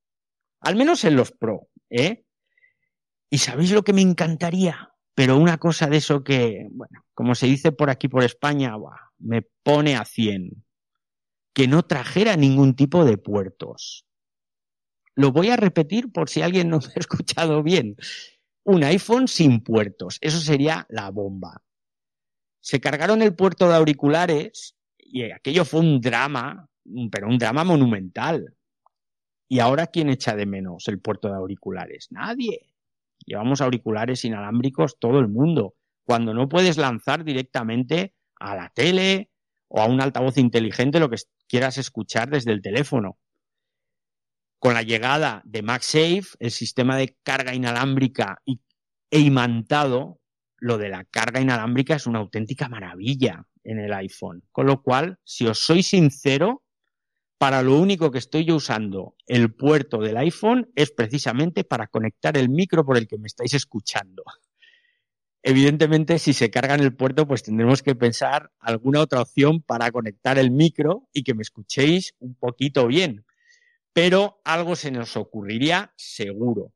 Al 0.60 0.76
menos 0.76 1.04
en 1.04 1.16
los 1.16 1.32
Pro, 1.32 1.68
¿eh? 1.90 2.24
¿Y 3.30 3.38
sabéis 3.38 3.72
lo 3.72 3.82
que 3.82 3.92
me 3.92 4.02
encantaría? 4.02 4.90
Pero 5.14 5.36
una 5.36 5.58
cosa 5.58 5.86
de 5.88 5.98
eso 5.98 6.22
que, 6.22 6.68
bueno, 6.70 7.04
como 7.14 7.34
se 7.34 7.46
dice 7.46 7.72
por 7.72 7.90
aquí 7.90 8.08
por 8.08 8.22
España, 8.24 8.74
me 9.18 9.42
pone 9.62 9.96
a 9.96 10.04
100. 10.04 10.64
Que 11.54 11.68
no 11.68 11.82
trajera 11.82 12.36
ningún 12.36 12.74
tipo 12.74 13.04
de 13.04 13.18
puertos. 13.18 14.06
Lo 15.14 15.32
voy 15.32 15.50
a 15.50 15.56
repetir 15.56 16.10
por 16.10 16.28
si 16.28 16.42
alguien 16.42 16.68
no 16.68 16.78
me 16.78 16.86
ha 16.86 16.92
escuchado 16.96 17.62
bien. 17.62 17.96
Un 18.64 18.84
iPhone 18.84 19.28
sin 19.28 19.62
puertos. 19.62 20.18
Eso 20.20 20.38
sería 20.38 20.86
la 20.88 21.10
bomba. 21.10 21.62
Se 22.60 22.80
cargaron 22.80 23.22
el 23.22 23.34
puerto 23.34 23.68
de 23.68 23.74
auriculares 23.74 24.76
y 24.98 25.30
aquello 25.30 25.64
fue 25.64 25.80
un 25.80 26.00
drama, 26.00 26.68
pero 27.10 27.28
un 27.28 27.38
drama 27.38 27.64
monumental. 27.64 28.56
¿Y 29.48 29.58
ahora 29.58 29.88
quién 29.88 30.08
echa 30.08 30.34
de 30.36 30.46
menos 30.46 30.88
el 30.88 31.00
puerto 31.00 31.28
de 31.28 31.34
auriculares? 31.34 32.06
Nadie. 32.10 32.72
Llevamos 33.26 33.60
auriculares 33.60 34.24
inalámbricos 34.24 34.98
todo 34.98 35.18
el 35.18 35.28
mundo. 35.28 35.74
Cuando 36.04 36.32
no 36.34 36.48
puedes 36.48 36.78
lanzar 36.78 37.24
directamente 37.24 38.14
a 38.38 38.56
la 38.56 38.70
tele 38.70 39.30
o 39.68 39.80
a 39.80 39.86
un 39.86 40.00
altavoz 40.00 40.38
inteligente 40.38 41.00
lo 41.00 41.10
que 41.10 41.16
quieras 41.48 41.78
escuchar 41.78 42.30
desde 42.30 42.52
el 42.52 42.62
teléfono. 42.62 43.18
Con 44.62 44.74
la 44.74 44.82
llegada 44.82 45.42
de 45.44 45.60
MagSafe, 45.60 46.36
el 46.38 46.52
sistema 46.52 46.96
de 46.96 47.16
carga 47.24 47.52
inalámbrica 47.52 48.40
e 48.46 49.18
imantado, 49.18 50.20
lo 50.56 50.78
de 50.78 50.88
la 50.88 51.04
carga 51.04 51.40
inalámbrica 51.40 51.96
es 51.96 52.06
una 52.06 52.20
auténtica 52.20 52.68
maravilla 52.68 53.44
en 53.64 53.80
el 53.80 53.92
iPhone. 53.92 54.44
Con 54.52 54.66
lo 54.66 54.80
cual, 54.80 55.18
si 55.24 55.48
os 55.48 55.58
soy 55.58 55.82
sincero, 55.82 56.62
para 57.38 57.60
lo 57.64 57.76
único 57.76 58.12
que 58.12 58.18
estoy 58.18 58.44
yo 58.44 58.54
usando 58.54 59.16
el 59.26 59.52
puerto 59.52 59.98
del 59.98 60.16
iPhone 60.18 60.70
es 60.76 60.92
precisamente 60.92 61.64
para 61.64 61.88
conectar 61.88 62.36
el 62.36 62.48
micro 62.48 62.84
por 62.84 62.96
el 62.96 63.08
que 63.08 63.18
me 63.18 63.26
estáis 63.26 63.54
escuchando. 63.54 64.22
Evidentemente, 65.42 66.20
si 66.20 66.32
se 66.34 66.52
carga 66.52 66.76
en 66.76 66.82
el 66.82 66.94
puerto, 66.94 67.26
pues 67.26 67.42
tendremos 67.42 67.82
que 67.82 67.96
pensar 67.96 68.52
alguna 68.60 69.00
otra 69.00 69.22
opción 69.22 69.60
para 69.60 69.90
conectar 69.90 70.38
el 70.38 70.52
micro 70.52 71.08
y 71.12 71.24
que 71.24 71.34
me 71.34 71.42
escuchéis 71.42 72.14
un 72.20 72.36
poquito 72.36 72.86
bien. 72.86 73.24
Pero 73.92 74.40
algo 74.44 74.76
se 74.76 74.90
nos 74.90 75.16
ocurriría 75.16 75.92
seguro. 75.96 76.72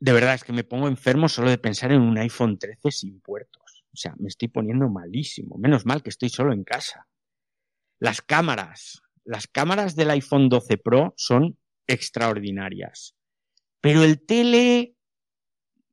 De 0.00 0.12
verdad 0.12 0.34
es 0.34 0.44
que 0.44 0.54
me 0.54 0.64
pongo 0.64 0.88
enfermo 0.88 1.28
solo 1.28 1.50
de 1.50 1.58
pensar 1.58 1.92
en 1.92 2.00
un 2.00 2.16
iPhone 2.16 2.58
13 2.58 2.90
sin 2.90 3.20
puertos. 3.20 3.84
O 3.92 3.96
sea, 3.96 4.14
me 4.18 4.28
estoy 4.28 4.48
poniendo 4.48 4.88
malísimo. 4.88 5.58
Menos 5.58 5.84
mal 5.84 6.02
que 6.02 6.08
estoy 6.08 6.30
solo 6.30 6.54
en 6.54 6.64
casa. 6.64 7.06
Las 7.98 8.22
cámaras. 8.22 9.02
Las 9.24 9.46
cámaras 9.46 9.96
del 9.96 10.10
iPhone 10.10 10.48
12 10.48 10.78
Pro 10.78 11.12
son 11.16 11.58
extraordinarias. 11.86 13.14
Pero 13.82 14.02
el 14.02 14.24
tele, 14.24 14.96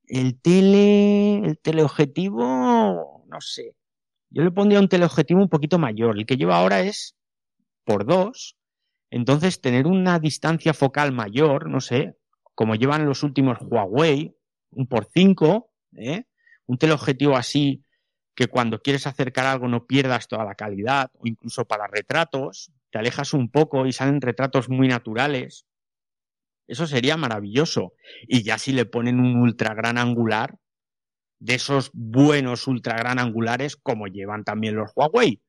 el 0.05 0.39
tele, 0.39 1.39
el 1.39 1.60
teleobjetivo, 1.60 3.25
no 3.27 3.41
sé. 3.41 3.75
Yo 4.29 4.43
le 4.43 4.51
pondría 4.51 4.79
un 4.79 4.88
teleobjetivo 4.88 5.41
un 5.41 5.49
poquito 5.49 5.79
mayor. 5.79 6.17
El 6.17 6.25
que 6.25 6.38
lleva 6.38 6.57
ahora 6.57 6.81
es 6.81 7.16
por 7.88 8.06
dos. 8.06 8.58
Entonces, 9.10 9.62
tener 9.62 9.88
una 9.88 10.19
distancia 10.19 10.73
focal 10.73 11.13
mayor, 11.13 11.69
no 11.69 11.80
sé, 11.80 12.17
como 12.54 12.76
llevan 12.76 13.06
los 13.06 13.23
últimos 13.23 13.58
Huawei, 13.62 14.36
un 14.71 14.88
por 14.88 15.08
cinco, 15.13 15.71
¿eh? 15.95 16.26
un 16.65 16.78
teleobjetivo 16.78 17.38
así 17.38 17.86
que 18.36 18.47
cuando 18.47 18.82
quieres 18.82 19.08
acercar 19.08 19.45
algo 19.45 19.67
no 19.67 19.88
pierdas 19.88 20.28
toda 20.28 20.43
la 20.43 20.56
calidad, 20.56 21.10
o 21.13 21.26
incluso 21.26 21.65
para 21.65 21.88
retratos, 21.88 22.71
te 22.91 23.00
alejas 23.00 23.34
un 23.34 23.50
poco 23.50 23.88
y 23.88 23.93
salen 23.93 24.21
retratos 24.21 24.69
muy 24.69 24.88
naturales. 24.88 25.65
Eso 26.67 26.86
sería 26.86 27.15
maravilloso. 27.15 27.93
Y 28.28 28.43
ya 28.43 28.58
si 28.58 28.73
le 28.73 28.86
ponen 28.86 29.19
un 29.19 29.38
ultra 29.38 29.73
gran 29.73 29.97
angular, 29.97 30.60
de 31.39 31.56
esos 31.56 31.89
buenos 31.93 32.67
ultra 32.67 32.97
gran 32.97 33.19
angulares, 33.19 33.76
como 33.76 34.08
llevan 34.08 34.43
también 34.43 34.76
los 34.76 34.91
Huawei. 34.95 35.41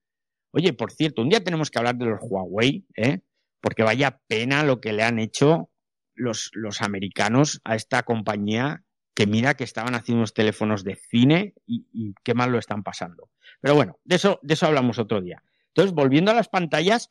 Oye, 0.52 0.72
por 0.72 0.92
cierto, 0.92 1.22
un 1.22 1.28
día 1.28 1.44
tenemos 1.44 1.70
que 1.70 1.78
hablar 1.78 1.96
de 1.96 2.06
los 2.06 2.20
Huawei, 2.22 2.86
¿eh? 2.96 3.20
porque 3.60 3.82
vaya 3.82 4.20
pena 4.26 4.62
lo 4.62 4.80
que 4.80 4.92
le 4.92 5.02
han 5.02 5.18
hecho 5.18 5.70
los, 6.14 6.50
los 6.54 6.82
americanos 6.82 7.60
a 7.64 7.74
esta 7.74 8.02
compañía 8.02 8.84
que 9.18 9.26
mira 9.26 9.54
que 9.54 9.64
estaban 9.64 9.96
haciendo 9.96 10.20
unos 10.20 10.32
teléfonos 10.32 10.84
de 10.84 10.94
cine 10.94 11.54
y, 11.66 12.14
qué 12.22 12.34
mal 12.34 12.52
lo 12.52 12.58
están 12.60 12.84
pasando. 12.84 13.30
Pero 13.60 13.74
bueno, 13.74 13.98
de 14.04 14.14
eso, 14.14 14.38
de 14.42 14.54
eso 14.54 14.66
hablamos 14.66 15.00
otro 15.00 15.20
día. 15.20 15.42
Entonces, 15.74 15.92
volviendo 15.92 16.30
a 16.30 16.34
las 16.34 16.48
pantallas, 16.48 17.10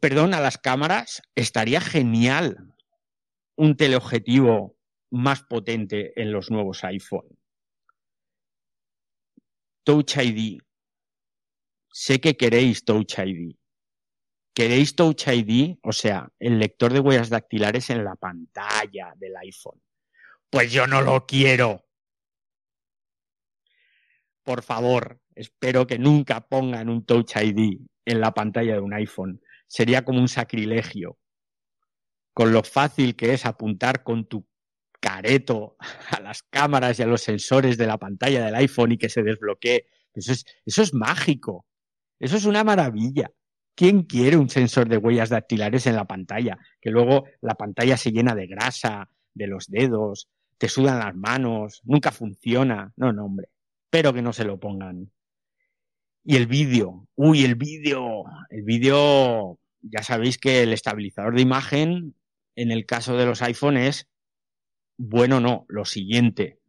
perdón, 0.00 0.32
a 0.32 0.40
las 0.40 0.56
cámaras, 0.56 1.20
estaría 1.34 1.82
genial 1.82 2.74
un 3.56 3.76
teleobjetivo 3.76 4.74
más 5.10 5.42
potente 5.42 6.18
en 6.18 6.32
los 6.32 6.50
nuevos 6.50 6.82
iPhone. 6.84 7.28
Touch 9.84 10.16
ID. 10.16 10.62
Sé 11.92 12.20
que 12.20 12.36
queréis 12.36 12.84
Touch 12.84 13.18
ID. 13.18 13.56
¿Queréis 14.54 14.94
Touch 14.94 15.26
ID? 15.26 15.78
O 15.82 15.92
sea, 15.92 16.30
el 16.38 16.58
lector 16.58 16.92
de 16.92 17.00
huellas 17.00 17.30
dactilares 17.30 17.90
en 17.90 18.04
la 18.04 18.14
pantalla 18.16 19.14
del 19.16 19.36
iPhone. 19.36 19.80
Pues 20.48 20.72
yo 20.72 20.86
no 20.86 21.02
lo 21.02 21.26
quiero. 21.26 21.86
Por 24.42 24.62
favor, 24.62 25.20
espero 25.34 25.86
que 25.86 25.98
nunca 25.98 26.40
pongan 26.40 26.88
un 26.88 27.04
Touch 27.04 27.36
ID 27.36 27.80
en 28.04 28.20
la 28.20 28.32
pantalla 28.32 28.74
de 28.74 28.80
un 28.80 28.94
iPhone. 28.94 29.40
Sería 29.66 30.04
como 30.04 30.20
un 30.20 30.28
sacrilegio. 30.28 31.18
Con 32.32 32.52
lo 32.52 32.62
fácil 32.62 33.16
que 33.16 33.34
es 33.34 33.46
apuntar 33.46 34.02
con 34.02 34.26
tu 34.26 34.46
careto 35.00 35.76
a 36.10 36.20
las 36.20 36.42
cámaras 36.44 36.98
y 36.98 37.02
a 37.02 37.06
los 37.06 37.22
sensores 37.22 37.76
de 37.76 37.86
la 37.86 37.98
pantalla 37.98 38.44
del 38.44 38.54
iPhone 38.54 38.92
y 38.92 38.98
que 38.98 39.08
se 39.08 39.22
desbloquee. 39.22 39.86
Eso 40.14 40.32
es, 40.32 40.44
eso 40.64 40.82
es 40.82 40.94
mágico. 40.94 41.66
Eso 42.20 42.36
es 42.36 42.44
una 42.44 42.62
maravilla. 42.62 43.32
¿Quién 43.74 44.02
quiere 44.02 44.36
un 44.36 44.50
sensor 44.50 44.88
de 44.88 44.98
huellas 44.98 45.30
dactilares 45.30 45.86
en 45.86 45.96
la 45.96 46.04
pantalla? 46.04 46.58
Que 46.80 46.90
luego 46.90 47.24
la 47.40 47.54
pantalla 47.54 47.96
se 47.96 48.12
llena 48.12 48.34
de 48.34 48.46
grasa, 48.46 49.08
de 49.34 49.46
los 49.46 49.66
dedos, 49.68 50.28
te 50.58 50.68
sudan 50.68 50.98
las 50.98 51.16
manos, 51.16 51.80
nunca 51.84 52.12
funciona. 52.12 52.92
No, 52.96 53.12
no, 53.12 53.24
hombre. 53.24 53.48
Pero 53.88 54.12
que 54.12 54.20
no 54.20 54.34
se 54.34 54.44
lo 54.44 54.60
pongan. 54.60 55.10
Y 56.22 56.36
el 56.36 56.46
vídeo. 56.46 57.08
Uy, 57.14 57.44
el 57.44 57.54
vídeo. 57.54 58.24
El 58.50 58.62
vídeo, 58.64 59.58
ya 59.80 60.02
sabéis 60.02 60.36
que 60.36 60.62
el 60.62 60.74
estabilizador 60.74 61.34
de 61.34 61.40
imagen, 61.40 62.14
en 62.54 62.70
el 62.70 62.84
caso 62.84 63.16
de 63.16 63.24
los 63.24 63.40
iPhone, 63.40 63.78
es 63.78 64.10
bueno, 64.98 65.40
no, 65.40 65.64
lo 65.68 65.86
siguiente. 65.86 66.59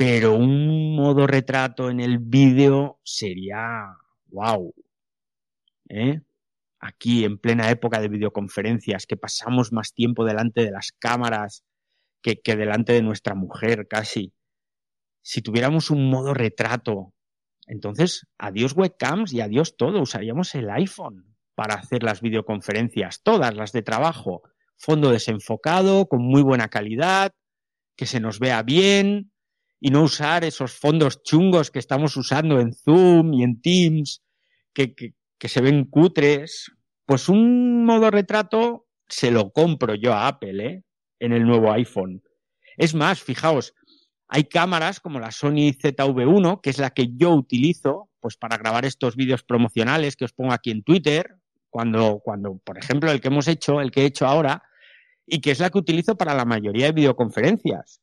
Pero 0.00 0.32
un 0.32 0.96
modo 0.96 1.26
retrato 1.26 1.90
en 1.90 2.00
el 2.00 2.20
vídeo 2.20 2.98
sería 3.04 3.98
wow. 4.28 4.72
¿Eh? 5.90 6.22
Aquí, 6.78 7.26
en 7.26 7.36
plena 7.36 7.68
época 7.68 8.00
de 8.00 8.08
videoconferencias, 8.08 9.04
que 9.04 9.18
pasamos 9.18 9.74
más 9.74 9.92
tiempo 9.92 10.24
delante 10.24 10.64
de 10.64 10.70
las 10.70 10.92
cámaras 10.92 11.64
que, 12.22 12.40
que 12.40 12.56
delante 12.56 12.94
de 12.94 13.02
nuestra 13.02 13.34
mujer, 13.34 13.88
casi. 13.88 14.32
Si 15.20 15.42
tuviéramos 15.42 15.90
un 15.90 16.08
modo 16.08 16.32
retrato, 16.32 17.12
entonces 17.66 18.26
adiós 18.38 18.72
webcams 18.74 19.34
y 19.34 19.42
adiós 19.42 19.76
todo. 19.76 20.00
Usaríamos 20.00 20.54
el 20.54 20.70
iPhone 20.70 21.36
para 21.54 21.74
hacer 21.74 22.04
las 22.04 22.22
videoconferencias, 22.22 23.20
todas 23.22 23.54
las 23.54 23.72
de 23.72 23.82
trabajo. 23.82 24.40
Fondo 24.78 25.10
desenfocado, 25.10 26.06
con 26.06 26.22
muy 26.22 26.40
buena 26.40 26.68
calidad, 26.68 27.32
que 27.96 28.06
se 28.06 28.18
nos 28.18 28.38
vea 28.38 28.62
bien, 28.62 29.30
y 29.80 29.90
no 29.90 30.02
usar 30.02 30.44
esos 30.44 30.72
fondos 30.72 31.22
chungos 31.22 31.70
que 31.70 31.78
estamos 31.78 32.16
usando 32.16 32.60
en 32.60 32.74
Zoom 32.74 33.32
y 33.32 33.42
en 33.42 33.60
Teams, 33.62 34.22
que, 34.74 34.94
que, 34.94 35.48
se 35.48 35.62
ven 35.62 35.86
cutres, 35.86 36.70
pues 37.06 37.28
un 37.30 37.84
modo 37.86 38.10
retrato 38.10 38.86
se 39.08 39.30
lo 39.30 39.50
compro 39.50 39.94
yo 39.94 40.12
a 40.12 40.28
Apple, 40.28 40.64
¿eh? 40.64 40.84
En 41.18 41.32
el 41.32 41.44
nuevo 41.44 41.72
iPhone. 41.72 42.22
Es 42.76 42.94
más, 42.94 43.22
fijaos, 43.22 43.74
hay 44.28 44.44
cámaras 44.44 45.00
como 45.00 45.18
la 45.18 45.32
Sony 45.32 45.72
ZV1, 45.72 46.60
que 46.60 46.70
es 46.70 46.78
la 46.78 46.90
que 46.90 47.08
yo 47.16 47.32
utilizo, 47.32 48.10
pues 48.20 48.36
para 48.36 48.58
grabar 48.58 48.84
estos 48.84 49.16
vídeos 49.16 49.42
promocionales 49.42 50.14
que 50.14 50.26
os 50.26 50.32
pongo 50.32 50.52
aquí 50.52 50.70
en 50.70 50.84
Twitter, 50.84 51.36
cuando, 51.70 52.20
cuando, 52.22 52.58
por 52.58 52.78
ejemplo, 52.78 53.10
el 53.10 53.20
que 53.20 53.28
hemos 53.28 53.48
hecho, 53.48 53.80
el 53.80 53.90
que 53.90 54.02
he 54.02 54.06
hecho 54.06 54.26
ahora, 54.26 54.62
y 55.26 55.40
que 55.40 55.52
es 55.52 55.58
la 55.58 55.70
que 55.70 55.78
utilizo 55.78 56.16
para 56.16 56.34
la 56.34 56.44
mayoría 56.44 56.86
de 56.86 56.92
videoconferencias 56.92 58.02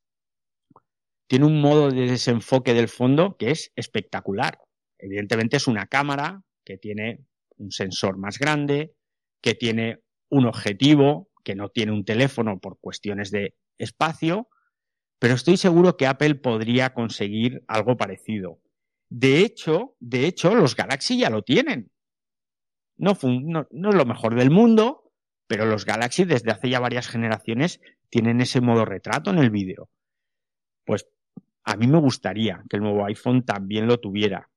tiene 1.28 1.46
un 1.46 1.62
modo 1.62 1.92
de 1.92 2.08
desenfoque 2.08 2.74
del 2.74 2.88
fondo 2.88 3.36
que 3.38 3.52
es 3.52 3.72
espectacular. 3.76 4.60
Evidentemente 4.98 5.58
es 5.58 5.68
una 5.68 5.88
cámara 5.88 6.44
que 6.66 6.78
tiene 6.78 7.26
un 7.58 7.72
sensor 7.72 8.18
más 8.18 8.40
grande, 8.40 8.94
que 9.42 9.54
tiene 9.54 10.00
un 10.30 10.46
objetivo, 10.46 11.30
que 11.44 11.56
no 11.56 11.70
tiene 11.70 11.92
un 11.92 12.06
teléfono 12.06 12.60
por 12.60 12.80
cuestiones 12.80 13.32
de 13.32 13.56
espacio, 13.78 14.48
pero 15.20 15.34
estoy 15.34 15.58
seguro 15.58 15.98
que 15.98 16.08
Apple 16.08 16.36
podría 16.36 16.94
conseguir 16.94 17.64
algo 17.68 17.98
parecido. 17.98 18.60
De 19.10 19.40
hecho, 19.40 19.96
de 20.00 20.28
hecho, 20.28 20.54
los 20.54 20.76
Galaxy 20.76 21.18
ya 21.20 21.30
lo 21.30 21.44
tienen. 21.44 21.92
No, 22.98 23.12
es 23.12 23.22
lo 23.22 24.06
mejor 24.06 24.36
del 24.36 24.52
mundo, 24.52 25.12
pero 25.48 25.66
los 25.66 25.86
Galaxy 25.86 26.26
desde 26.26 26.52
hace 26.52 26.70
ya 26.70 26.80
varias 26.80 27.08
generaciones 27.08 27.80
tienen 28.10 28.42
ese 28.42 28.60
modo 28.60 28.86
retrato 28.86 29.30
en 29.30 29.38
el 29.38 29.50
vídeo. 29.50 29.90
Pues 30.86 31.08
a 31.68 31.76
mí 31.76 31.86
me 31.86 32.00
gustaría 32.00 32.64
que 32.70 32.78
el 32.78 32.82
nuevo 32.82 33.06
iPhone 33.06 33.44
también 33.44 33.88
lo 33.88 34.00
tuviera. 34.00 34.50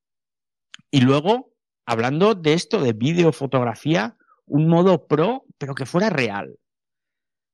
Y 0.93 1.01
luego, 1.01 1.53
hablando 1.85 2.37
de 2.37 2.53
esto 2.53 2.81
de 2.81 2.93
vídeo, 2.93 3.33
fotografía, 3.33 4.17
un 4.47 4.69
modo 4.69 5.09
pro, 5.09 5.45
pero 5.59 5.75
que 5.75 5.87
fuera 5.87 6.09
real. 6.09 6.57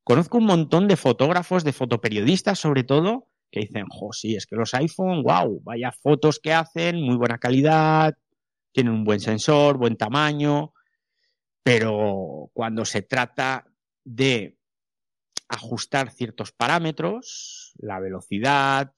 Conozco 0.05 0.37
un 0.37 0.45
montón 0.45 0.89
de 0.89 0.97
fotógrafos, 0.97 1.65
de 1.65 1.73
fotoperiodistas 1.73 2.59
sobre 2.59 2.85
todo, 2.85 3.29
que 3.51 3.61
dicen, 3.61 3.87
jo, 3.89 4.13
sí, 4.13 4.37
es 4.37 4.47
que 4.47 4.57
los 4.57 4.75
iPhone, 4.75 5.23
wow, 5.23 5.63
vaya 5.65 5.91
fotos 5.91 6.39
que 6.39 6.53
hacen, 6.53 7.01
muy 7.03 7.17
buena 7.17 7.39
calidad, 7.39 8.15
tienen 8.73 8.93
un 8.93 9.05
buen 9.05 9.21
sensor, 9.21 9.79
buen 9.79 9.97
tamaño, 9.97 10.75
pero 11.63 12.51
cuando 12.53 12.85
se 12.85 13.01
trata 13.01 13.67
de 14.05 14.59
ajustar 15.49 16.11
ciertos 16.11 16.53
parámetros, 16.53 17.73
la 17.79 18.01
velocidad, 18.01 18.93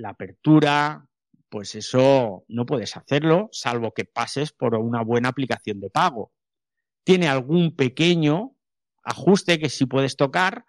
la 0.00 0.10
apertura, 0.10 1.06
pues 1.48 1.74
eso 1.74 2.44
no 2.48 2.66
puedes 2.66 2.96
hacerlo, 2.96 3.48
salvo 3.52 3.92
que 3.92 4.04
pases 4.04 4.52
por 4.52 4.74
una 4.74 5.02
buena 5.02 5.28
aplicación 5.28 5.80
de 5.80 5.90
pago. 5.90 6.32
Tiene 7.04 7.28
algún 7.28 7.76
pequeño 7.76 8.56
ajuste 9.02 9.58
que 9.58 9.68
sí 9.68 9.86
puedes 9.86 10.16
tocar, 10.16 10.64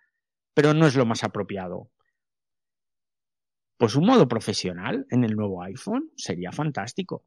pero 0.53 0.73
no 0.73 0.87
es 0.87 0.95
lo 0.95 1.05
más 1.05 1.23
apropiado. 1.23 1.91
Pues 3.77 3.95
un 3.95 4.05
modo 4.05 4.27
profesional 4.27 5.05
en 5.09 5.23
el 5.23 5.35
nuevo 5.35 5.63
iPhone 5.63 6.11
sería 6.15 6.51
fantástico. 6.51 7.25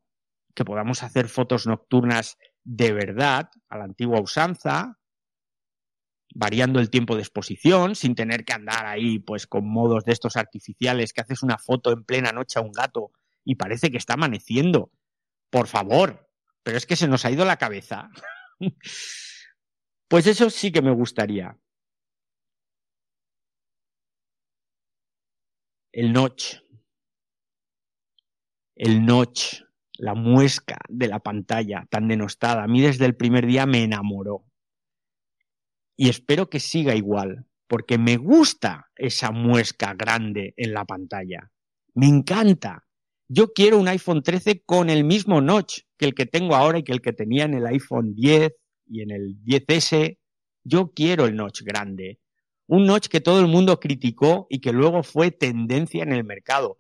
Que 0.55 0.65
podamos 0.65 1.03
hacer 1.03 1.29
fotos 1.29 1.67
nocturnas 1.67 2.39
de 2.63 2.93
verdad, 2.93 3.51
a 3.69 3.79
la 3.79 3.85
antigua 3.85 4.21
usanza, 4.21 4.99
variando 6.35 6.81
el 6.81 6.91
tiempo 6.91 7.15
de 7.15 7.23
exposición, 7.23 7.95
sin 7.95 8.15
tener 8.15 8.45
que 8.45 8.53
andar 8.53 8.87
ahí 8.87 9.21
pues 9.21 9.47
con 9.47 9.67
modos 9.67 10.05
de 10.05 10.13
estos 10.13 10.37
artificiales 10.37 11.13
que 11.13 11.21
haces 11.21 11.43
una 11.43 11.59
foto 11.59 11.93
en 11.93 12.05
plena 12.05 12.33
noche 12.33 12.59
a 12.59 12.63
un 12.63 12.73
gato 12.73 13.13
y 13.45 13.55
parece 13.55 13.91
que 13.91 13.97
está 13.97 14.15
amaneciendo. 14.15 14.91
Por 15.51 15.69
favor, 15.69 16.29
pero 16.65 16.77
es 16.77 16.87
que 16.87 16.97
se 16.97 17.09
nos 17.09 17.25
ha 17.25 17.31
ido 17.31 17.45
la 17.45 17.57
cabeza. 17.57 18.11
pues 20.09 20.27
eso 20.27 20.51
sí 20.51 20.73
que 20.73 20.83
me 20.83 20.91
gustaría. 20.91 21.57
El 25.93 26.13
notch. 26.13 26.57
El 28.75 29.07
notch, 29.07 29.63
la 29.93 30.15
muesca 30.15 30.79
de 30.89 31.07
la 31.07 31.21
pantalla 31.21 31.87
tan 31.89 32.09
denostada. 32.09 32.65
A 32.65 32.67
mí 32.67 32.81
desde 32.81 33.07
el 33.07 33.15
primer 33.15 33.47
día 33.47 33.67
me 33.67 33.85
enamoró 33.85 34.45
y 35.97 36.09
espero 36.09 36.49
que 36.49 36.61
siga 36.61 36.95
igual, 36.95 37.47
porque 37.67 37.99
me 37.99 38.17
gusta 38.17 38.91
esa 38.97 39.31
muesca 39.31 39.95
grande 39.95 40.55
en 40.57 40.73
la 40.73 40.85
pantalla. 40.85 41.51
Me 41.95 42.07
encanta. 42.07 42.85
Yo 43.29 43.53
quiero 43.53 43.79
un 43.79 43.89
iPhone 43.89 44.23
13 44.23 44.63
con 44.65 44.91
el 44.91 45.05
mismo 45.05 45.41
notch 45.41 45.81
que 45.97 46.05
el 46.05 46.15
que 46.15 46.27
tengo 46.27 46.55
ahora 46.55 46.79
y 46.79 46.85
que 46.85 46.93
el 46.93 47.01
que 47.01 47.13
tenía 47.13 47.45
en 47.45 47.55
el 47.55 47.67
iPhone 47.67 48.15
10 48.15 48.53
y 48.87 49.03
en 49.03 49.11
el 49.11 49.41
10S. 49.45 50.19
Yo 50.65 50.93
quiero 50.93 51.27
el 51.27 51.37
notch 51.37 51.63
grande. 51.63 52.21
Un 52.67 52.87
notch 52.87 53.09
que 53.09 53.21
todo 53.21 53.41
el 53.41 53.47
mundo 53.47 53.79
criticó 53.79 54.47
y 54.51 54.61
que 54.61 54.73
luego 54.73 55.03
fue 55.03 55.31
tendencia 55.31 56.03
en 56.03 56.13
el 56.13 56.25
mercado. 56.25 56.79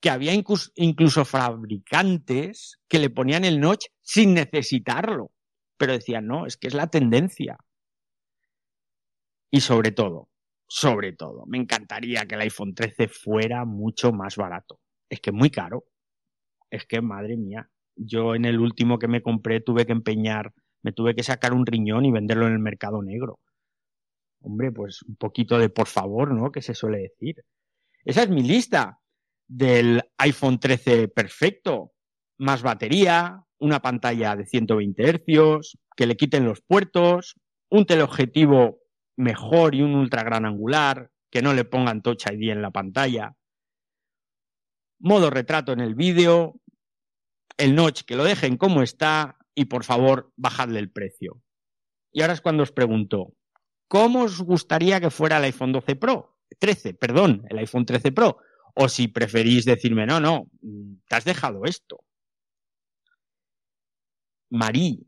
Que 0.00 0.10
había 0.10 0.32
incluso, 0.32 1.24
fabricantes 1.24 2.78
que 2.88 2.98
le 2.98 3.10
ponían 3.10 3.44
el 3.44 3.60
notch 3.60 3.86
sin 4.00 4.34
necesitarlo. 4.34 5.32
Pero 5.76 5.92
decían, 5.92 6.26
no, 6.26 6.46
es 6.46 6.56
que 6.56 6.68
es 6.68 6.74
la 6.74 6.88
tendencia. 6.88 7.58
Y 9.50 9.60
sobre 9.60 9.92
todo, 9.92 10.28
sobre 10.66 11.12
todo, 11.12 11.44
me 11.46 11.58
encantaría 11.58 12.26
que 12.26 12.34
el 12.34 12.42
iPhone 12.42 12.74
13 12.74 13.08
fuera 13.08 13.64
mucho 13.64 14.12
más 14.12 14.36
barato. 14.36 14.80
Es 15.08 15.20
que 15.20 15.32
muy 15.32 15.50
caro. 15.50 15.86
Es 16.70 16.84
que, 16.84 17.00
madre 17.00 17.36
mía, 17.36 17.70
yo 17.96 18.34
en 18.34 18.44
el 18.44 18.60
último 18.60 18.98
que 18.98 19.08
me 19.08 19.22
compré 19.22 19.60
tuve 19.60 19.86
que 19.86 19.92
empeñar, 19.92 20.52
me 20.82 20.92
tuve 20.92 21.14
que 21.14 21.22
sacar 21.22 21.54
un 21.54 21.64
riñón 21.64 22.04
y 22.04 22.12
venderlo 22.12 22.46
en 22.46 22.52
el 22.52 22.58
mercado 22.58 23.02
negro. 23.02 23.40
Hombre, 24.40 24.70
pues 24.70 25.02
un 25.02 25.16
poquito 25.16 25.58
de 25.58 25.70
por 25.70 25.86
favor, 25.86 26.34
¿no? 26.34 26.52
Que 26.52 26.62
se 26.62 26.74
suele 26.74 26.98
decir. 26.98 27.36
Esa 28.04 28.22
es 28.22 28.28
mi 28.28 28.42
lista 28.42 29.00
del 29.48 30.02
iPhone 30.18 30.60
13 30.60 31.08
perfecto. 31.08 31.92
Más 32.36 32.62
batería, 32.62 33.42
una 33.58 33.80
pantalla 33.80 34.36
de 34.36 34.46
120 34.46 35.02
Hz, 35.02 35.78
que 35.96 36.06
le 36.06 36.16
quiten 36.16 36.44
los 36.44 36.60
puertos, 36.60 37.40
un 37.70 37.84
teleobjetivo 37.84 38.78
mejor 39.18 39.74
y 39.74 39.82
un 39.82 39.94
ultra 39.94 40.22
gran 40.22 40.46
angular, 40.46 41.10
que 41.30 41.42
no 41.42 41.52
le 41.52 41.64
pongan 41.64 42.00
Touch 42.02 42.26
ID 42.30 42.50
en 42.50 42.62
la 42.62 42.70
pantalla, 42.70 43.34
modo 45.00 45.28
retrato 45.28 45.72
en 45.72 45.80
el 45.80 45.94
vídeo, 45.94 46.54
el 47.56 47.74
notch 47.74 48.02
que 48.02 48.16
lo 48.16 48.24
dejen 48.24 48.56
como 48.56 48.82
está 48.82 49.36
y 49.54 49.66
por 49.66 49.84
favor 49.84 50.32
bajadle 50.36 50.78
el 50.78 50.90
precio. 50.90 51.42
Y 52.12 52.22
ahora 52.22 52.34
es 52.34 52.40
cuando 52.40 52.62
os 52.62 52.72
pregunto, 52.72 53.34
¿cómo 53.88 54.22
os 54.22 54.40
gustaría 54.40 55.00
que 55.00 55.10
fuera 55.10 55.38
el 55.38 55.44
iPhone 55.44 55.72
12 55.72 55.96
Pro? 55.96 56.38
13, 56.58 56.94
perdón, 56.94 57.44
el 57.50 57.58
iPhone 57.58 57.84
13 57.84 58.12
Pro. 58.12 58.38
O 58.74 58.88
si 58.88 59.08
preferís 59.08 59.64
decirme, 59.64 60.06
no, 60.06 60.20
no, 60.20 60.46
te 61.08 61.16
has 61.16 61.24
dejado 61.24 61.64
esto. 61.64 62.04
Marí, 64.50 65.07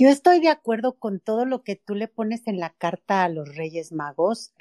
Yo 0.00 0.08
estoy 0.08 0.40
de 0.40 0.48
acuerdo 0.48 0.98
con 0.98 1.20
todo 1.20 1.44
lo 1.44 1.62
que 1.62 1.76
tú 1.76 1.94
le 1.94 2.08
pones 2.08 2.46
en 2.46 2.58
la 2.58 2.70
carta 2.70 3.22
a 3.22 3.28
los 3.28 3.54
Reyes 3.54 3.92
Magos, 3.92 4.54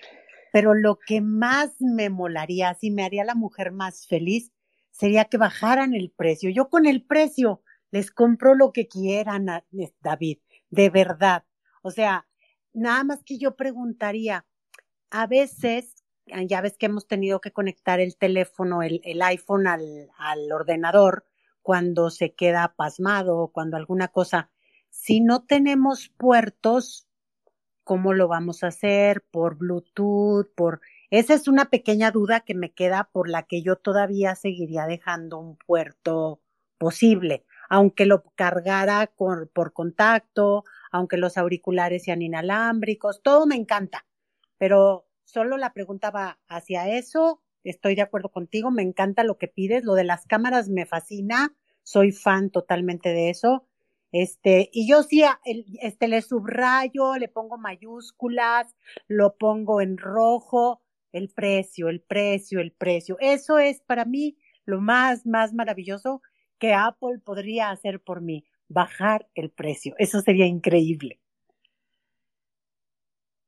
pero 0.52 0.74
lo 0.74 1.00
que 1.00 1.22
más 1.22 1.80
me 1.80 2.10
molaría, 2.10 2.74
si 2.74 2.92
me 2.92 3.06
haría 3.06 3.24
la 3.24 3.36
mujer 3.36 3.72
más 3.72 4.06
feliz, 4.06 4.52
sería 4.92 5.24
que 5.24 5.38
bajaran 5.38 5.94
el 5.94 6.12
precio. 6.12 6.50
Yo 6.50 6.68
con 6.68 6.86
el 6.86 7.06
precio 7.06 7.62
les 7.90 8.12
compro 8.12 8.54
lo 8.54 8.74
que 8.74 8.90
quieran, 8.90 9.48
David, 10.02 10.40
de 10.72 10.90
verdad. 10.90 11.46
O 11.84 11.92
sea, 11.92 12.28
nada 12.74 13.06
más 13.06 13.24
que 13.24 13.38
yo 13.38 13.56
preguntaría, 13.56 14.46
a 15.10 15.26
veces, 15.26 16.04
ya 16.48 16.60
ves 16.60 16.76
que 16.78 16.88
hemos 16.88 17.08
tenido 17.08 17.40
que 17.40 17.54
conectar 17.54 18.02
el 18.02 18.18
teléfono, 18.18 18.82
el, 18.84 19.22
iPhone 19.22 19.68
al, 19.68 20.10
al 20.18 20.52
ordenador 20.52 21.24
cuando 21.62 22.10
se 22.10 22.34
queda 22.34 22.74
pasmado 22.76 23.38
o 23.38 23.54
cuando 23.54 23.78
alguna 23.78 24.10
cosa. 24.10 24.52
Si 24.94 25.22
no 25.22 25.44
tenemos 25.46 26.10
puertos, 26.10 27.08
¿cómo 27.84 28.14
lo 28.14 28.28
vamos 28.28 28.64
a 28.64 28.68
hacer? 28.68 29.24
¿Por 29.32 29.58
Bluetooth? 29.58 30.48
¿Por 30.56 30.82
esa 31.12 31.34
es 31.34 31.48
una 31.48 31.66
pequeña 31.72 32.12
duda 32.12 32.42
que 32.42 32.56
me 32.56 32.72
queda 32.74 33.10
por 33.12 33.30
la 33.30 33.44
que 33.44 33.64
yo 33.64 33.78
todavía 33.78 34.36
seguiría 34.36 34.86
dejando 34.86 35.40
un 35.40 35.58
puerto 35.58 36.42
posible, 36.78 37.46
aunque 37.70 38.06
lo 38.06 38.24
cargara 38.36 39.12
por 39.18 39.74
contacto, 39.74 40.66
aunque 40.92 41.18
los 41.18 41.38
auriculares 41.38 42.04
sean 42.04 42.22
inalámbricos, 42.22 43.22
todo 43.24 43.46
me 43.48 43.56
encanta, 43.56 44.06
pero 44.58 45.08
solo 45.26 45.58
la 45.58 45.74
pregunta 45.74 46.12
va 46.12 46.40
hacia 46.48 46.90
eso, 46.90 47.42
estoy 47.64 47.96
de 47.96 48.04
acuerdo 48.04 48.30
contigo, 48.30 48.72
me 48.72 48.84
encanta 48.84 49.24
lo 49.24 49.38
que 49.38 49.48
pides, 49.48 49.84
lo 49.84 49.94
de 49.96 50.04
las 50.06 50.26
cámaras 50.26 50.70
me 50.70 50.86
fascina, 50.86 51.56
soy 51.84 52.12
fan 52.12 52.50
totalmente 52.52 53.10
de 53.10 53.30
eso. 53.30 53.69
Este, 54.12 54.70
y 54.74 54.88
yo 54.90 55.04
sí, 55.04 55.24
este, 55.82 56.08
le 56.08 56.22
subrayo, 56.22 57.16
le 57.18 57.28
pongo 57.28 57.58
mayúsculas, 57.58 58.76
lo 59.08 59.36
pongo 59.38 59.82
en 59.82 59.98
rojo, 59.98 60.82
el 61.12 61.30
precio, 61.30 61.90
el 61.90 62.02
precio, 62.02 62.60
el 62.60 62.72
precio. 62.72 63.18
Eso 63.20 63.60
es 63.60 63.82
para 63.82 64.06
mí 64.06 64.38
lo 64.66 64.82
más, 64.82 65.26
más 65.26 65.54
maravilloso 65.54 66.22
que 66.58 66.74
Apple 66.74 67.20
podría 67.24 67.70
hacer 67.72 68.02
por 68.02 68.22
mí, 68.22 68.46
bajar 68.68 69.28
el 69.36 69.50
precio. 69.50 69.96
Eso 69.98 70.22
sería 70.22 70.46
increíble. 70.46 71.20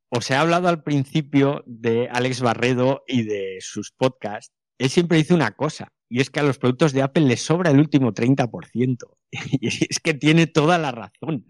Os 0.10 0.30
he 0.30 0.36
hablado 0.36 0.68
al 0.68 0.84
principio 0.84 1.64
de 1.66 2.10
Alex 2.12 2.42
Barredo 2.42 3.04
y 3.08 3.24
de 3.24 3.58
sus 3.62 3.92
podcasts. 3.92 4.54
Él 4.78 4.90
siempre 4.90 5.18
dice 5.18 5.34
una 5.34 5.52
cosa, 5.52 5.94
y 6.10 6.20
es 6.20 6.30
que 6.30 6.40
a 6.40 6.44
los 6.44 6.58
productos 6.58 6.92
de 6.92 7.02
Apple 7.02 7.24
les 7.24 7.42
sobra 7.42 7.72
el 7.72 7.80
último 7.80 8.12
30%. 8.12 9.18
Y 9.62 9.68
es 9.68 10.00
que 10.00 10.14
tiene 10.14 10.48
toda 10.48 10.78
la 10.78 10.92
razón. 10.92 11.46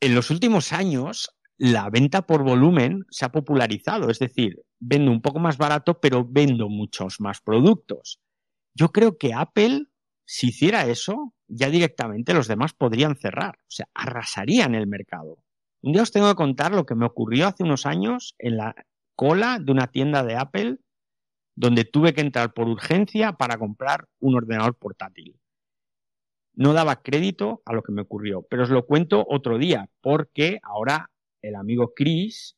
En 0.00 0.14
los 0.14 0.30
últimos 0.30 0.72
años, 0.72 1.30
la 1.58 1.88
venta 1.90 2.26
por 2.26 2.42
volumen 2.42 3.04
se 3.10 3.24
ha 3.24 3.30
popularizado, 3.30 4.10
es 4.10 4.18
decir, 4.18 4.60
vendo 4.80 5.10
un 5.12 5.22
poco 5.22 5.38
más 5.38 5.58
barato, 5.58 6.00
pero 6.00 6.26
vendo 6.28 6.68
muchos 6.68 7.20
más 7.20 7.40
productos. 7.40 8.20
Yo 8.74 8.88
creo 8.90 9.16
que 9.16 9.32
Apple, 9.32 9.86
si 10.24 10.48
hiciera 10.48 10.86
eso, 10.86 11.34
ya 11.46 11.70
directamente 11.70 12.34
los 12.34 12.48
demás 12.48 12.72
podrían 12.72 13.16
cerrar, 13.16 13.58
o 13.60 13.70
sea, 13.70 13.88
arrasarían 13.94 14.74
el 14.74 14.86
mercado. 14.86 15.44
Un 15.82 15.92
día 15.92 16.02
os 16.02 16.12
tengo 16.12 16.28
que 16.28 16.36
contar 16.36 16.72
lo 16.72 16.86
que 16.86 16.94
me 16.94 17.06
ocurrió 17.06 17.46
hace 17.46 17.62
unos 17.62 17.86
años 17.86 18.34
en 18.38 18.56
la 18.56 18.74
cola 19.14 19.58
de 19.60 19.72
una 19.72 19.88
tienda 19.88 20.24
de 20.24 20.36
Apple 20.36 20.78
donde 21.54 21.84
tuve 21.84 22.14
que 22.14 22.22
entrar 22.22 22.54
por 22.54 22.68
urgencia 22.68 23.32
para 23.34 23.58
comprar 23.58 24.08
un 24.18 24.36
ordenador 24.36 24.74
portátil. 24.76 25.38
No 26.54 26.72
daba 26.74 27.02
crédito 27.02 27.62
a 27.64 27.72
lo 27.72 27.82
que 27.82 27.92
me 27.92 28.02
ocurrió, 28.02 28.42
pero 28.42 28.64
os 28.64 28.70
lo 28.70 28.84
cuento 28.84 29.24
otro 29.28 29.58
día, 29.58 29.88
porque 30.00 30.58
ahora 30.62 31.10
el 31.40 31.56
amigo 31.56 31.92
Chris 31.94 32.56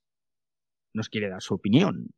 nos 0.92 1.08
quiere 1.08 1.28
dar 1.28 1.42
su 1.42 1.54
opinión. 1.54 2.10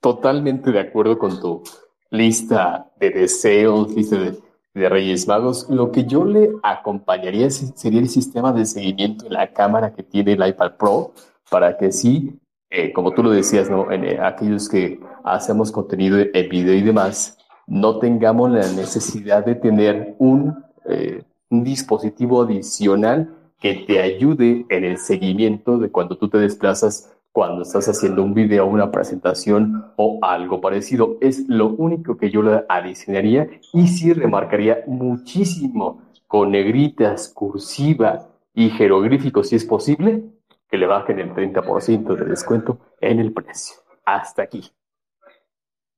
Totalmente 0.00 0.70
de 0.70 0.80
acuerdo 0.80 1.18
con 1.18 1.40
tu 1.40 1.62
lista 2.10 2.90
de 2.98 3.10
deseos, 3.10 3.94
lista 3.94 4.18
de, 4.18 4.40
Reyes 4.74 5.26
Magos. 5.26 5.70
Lo 5.70 5.90
que 5.90 6.04
yo 6.04 6.26
le 6.26 6.50
acompañaría 6.62 7.48
sería 7.48 7.98
el 7.98 8.10
sistema 8.10 8.52
de 8.52 8.66
seguimiento 8.66 9.24
en 9.24 9.32
la 9.32 9.50
cámara 9.50 9.94
que 9.94 10.02
tiene 10.02 10.34
el 10.34 10.46
iPad 10.46 10.76
Pro 10.76 11.14
para 11.50 11.78
que 11.78 11.90
sí, 11.90 12.38
eh, 12.68 12.92
como 12.92 13.12
tú 13.12 13.22
lo 13.22 13.30
decías, 13.30 13.70
¿no? 13.70 13.90
En, 13.90 14.04
eh, 14.04 14.18
aquellos 14.20 14.68
que 14.68 15.00
hacemos 15.24 15.72
contenido 15.72 16.18
en 16.18 16.48
video 16.50 16.74
y 16.74 16.82
demás, 16.82 17.38
no 17.66 17.98
tengamos 17.98 18.50
la 18.50 18.70
necesidad 18.72 19.44
de 19.44 19.54
tener 19.56 20.14
un, 20.18 20.64
eh, 20.84 21.22
un 21.50 21.64
dispositivo 21.64 22.42
adicional 22.42 23.34
que 23.60 23.84
te 23.86 24.00
ayude 24.00 24.66
en 24.68 24.84
el 24.84 24.98
seguimiento 24.98 25.78
de 25.78 25.90
cuando 25.90 26.16
tú 26.16 26.28
te 26.28 26.38
desplazas, 26.38 27.12
cuando 27.32 27.62
estás 27.62 27.88
haciendo 27.88 28.22
un 28.22 28.34
video, 28.34 28.66
una 28.66 28.90
presentación 28.90 29.92
o 29.96 30.18
algo 30.22 30.60
parecido. 30.60 31.18
Es 31.20 31.48
lo 31.48 31.68
único 31.68 32.16
que 32.16 32.30
yo 32.30 32.42
le 32.42 32.64
adicionaría 32.68 33.48
y 33.72 33.88
sí 33.88 34.12
remarcaría 34.12 34.84
muchísimo 34.86 36.02
con 36.26 36.50
negritas, 36.50 37.28
cursiva 37.28 38.28
y 38.54 38.70
jeroglíficos 38.70 39.50
si 39.50 39.56
es 39.56 39.64
posible, 39.64 40.24
que 40.70 40.78
le 40.78 40.86
bajen 40.86 41.18
el 41.20 41.34
30% 41.34 42.16
de 42.16 42.24
descuento 42.24 42.78
en 43.00 43.20
el 43.20 43.32
precio. 43.32 43.76
Hasta 44.04 44.42
aquí. 44.42 44.62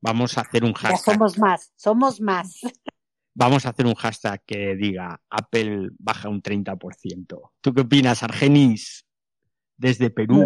Vamos 0.00 0.38
a 0.38 0.42
hacer 0.42 0.64
un 0.64 0.72
hashtag. 0.72 0.98
Ya 0.98 1.12
somos 1.12 1.38
más, 1.38 1.72
somos 1.76 2.20
más. 2.20 2.60
Vamos 3.34 3.66
a 3.66 3.70
hacer 3.70 3.86
un 3.86 3.94
hashtag 3.94 4.42
que 4.44 4.74
diga 4.74 5.20
Apple 5.30 5.90
baja 5.98 6.28
un 6.28 6.42
30%. 6.42 7.50
¿Tú 7.60 7.74
qué 7.74 7.82
opinas, 7.82 8.22
Argenis? 8.22 9.06
Desde 9.76 10.10
Perú. 10.10 10.44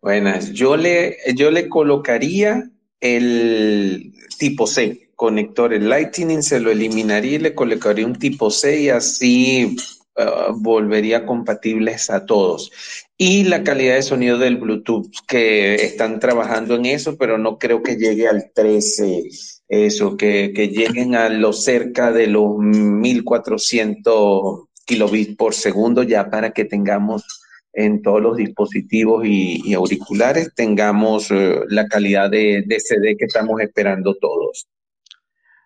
Buenas. 0.00 0.52
Yo 0.52 0.76
le, 0.76 1.18
yo 1.34 1.50
le 1.50 1.68
colocaría 1.68 2.70
el 3.00 4.14
tipo 4.38 4.66
C, 4.66 5.10
conector, 5.16 5.74
el 5.74 5.88
Lightning, 5.88 6.42
se 6.42 6.60
lo 6.60 6.70
eliminaría 6.70 7.34
y 7.34 7.38
le 7.38 7.54
colocaría 7.54 8.06
un 8.06 8.16
tipo 8.16 8.50
C 8.50 8.82
y 8.82 8.88
así 8.88 9.76
uh, 10.16 10.52
volvería 10.54 11.26
compatibles 11.26 12.10
a 12.10 12.24
todos. 12.24 12.70
Y 13.18 13.44
la 13.44 13.62
calidad 13.62 13.94
de 13.94 14.02
sonido 14.02 14.36
del 14.36 14.58
Bluetooth, 14.58 15.10
que 15.26 15.76
están 15.76 16.20
trabajando 16.20 16.74
en 16.74 16.84
eso, 16.84 17.16
pero 17.16 17.38
no 17.38 17.58
creo 17.58 17.82
que 17.82 17.96
llegue 17.96 18.28
al 18.28 18.50
13 18.54 19.30
eso, 19.68 20.16
que, 20.16 20.48
lleguen 20.48 21.14
a 21.14 21.28
lo 21.28 21.52
cerca 21.52 22.12
de 22.12 22.28
los 22.28 22.56
1400 22.58 24.68
kilobits 24.84 25.36
por 25.36 25.54
segundo 25.54 26.02
ya 26.02 26.30
para 26.30 26.52
que 26.52 26.64
tengamos 26.64 27.24
en 27.72 28.00
todos 28.00 28.22
los 28.22 28.36
dispositivos 28.36 29.26
y, 29.26 29.74
auriculares, 29.74 30.54
tengamos 30.54 31.30
eh, 31.30 31.60
la 31.68 31.86
calidad 31.88 32.30
de, 32.30 32.62
de 32.66 32.80
CD 32.80 33.16
que 33.16 33.26
estamos 33.26 33.60
esperando 33.60 34.14
todos. 34.14 34.66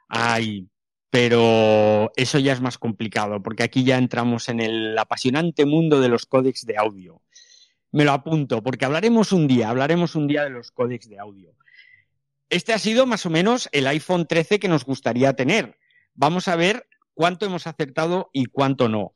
Ay, 0.08 0.66
pero 1.10 2.10
eso 2.16 2.38
ya 2.38 2.52
es 2.52 2.60
más 2.60 2.78
complicado, 2.78 3.42
porque 3.42 3.62
aquí 3.62 3.84
ya 3.84 3.98
entramos 3.98 4.48
en 4.48 4.60
el 4.60 4.98
apasionante 4.98 5.66
mundo 5.66 6.00
de 6.00 6.08
los 6.08 6.26
códecs 6.26 6.66
de 6.66 6.78
audio. 6.78 7.20
Me 7.92 8.04
lo 8.04 8.12
apunto, 8.12 8.62
porque 8.62 8.84
hablaremos 8.84 9.32
un 9.32 9.48
día, 9.48 9.68
hablaremos 9.68 10.14
un 10.14 10.26
día 10.26 10.44
de 10.44 10.50
los 10.50 10.70
códecs 10.70 11.08
de 11.08 11.18
audio. 11.18 11.52
Este 12.48 12.72
ha 12.72 12.78
sido 12.78 13.06
más 13.06 13.26
o 13.26 13.30
menos 13.30 13.68
el 13.72 13.86
iPhone 13.86 14.26
13 14.26 14.58
que 14.58 14.68
nos 14.68 14.84
gustaría 14.84 15.34
tener. 15.34 15.78
Vamos 16.14 16.48
a 16.48 16.56
ver 16.56 16.86
cuánto 17.14 17.46
hemos 17.46 17.66
acertado 17.66 18.30
y 18.32 18.46
cuánto 18.46 18.88
no. 18.88 19.12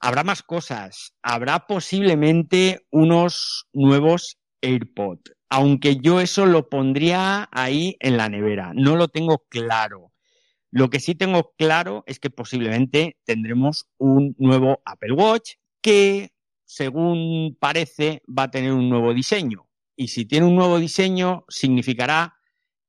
Habrá 0.00 0.24
más 0.24 0.42
cosas. 0.42 1.14
Habrá 1.22 1.66
posiblemente 1.66 2.86
unos 2.90 3.66
nuevos 3.72 4.38
AirPods. 4.62 5.32
Aunque 5.50 5.96
yo 5.96 6.20
eso 6.20 6.46
lo 6.46 6.68
pondría 6.68 7.48
ahí 7.52 7.96
en 8.00 8.16
la 8.16 8.28
nevera. 8.28 8.72
No 8.74 8.96
lo 8.96 9.08
tengo 9.08 9.44
claro. 9.48 10.12
Lo 10.70 10.90
que 10.90 11.00
sí 11.00 11.14
tengo 11.14 11.52
claro 11.56 12.04
es 12.06 12.20
que 12.20 12.30
posiblemente 12.30 13.16
tendremos 13.24 13.86
un 13.96 14.34
nuevo 14.38 14.82
Apple 14.84 15.12
Watch 15.12 15.54
que, 15.80 16.32
según 16.68 17.56
parece, 17.58 18.22
va 18.28 18.44
a 18.44 18.50
tener 18.50 18.72
un 18.72 18.90
nuevo 18.90 19.14
diseño. 19.14 19.66
Y 19.96 20.08
si 20.08 20.26
tiene 20.26 20.46
un 20.46 20.54
nuevo 20.54 20.78
diseño, 20.78 21.46
significará 21.48 22.36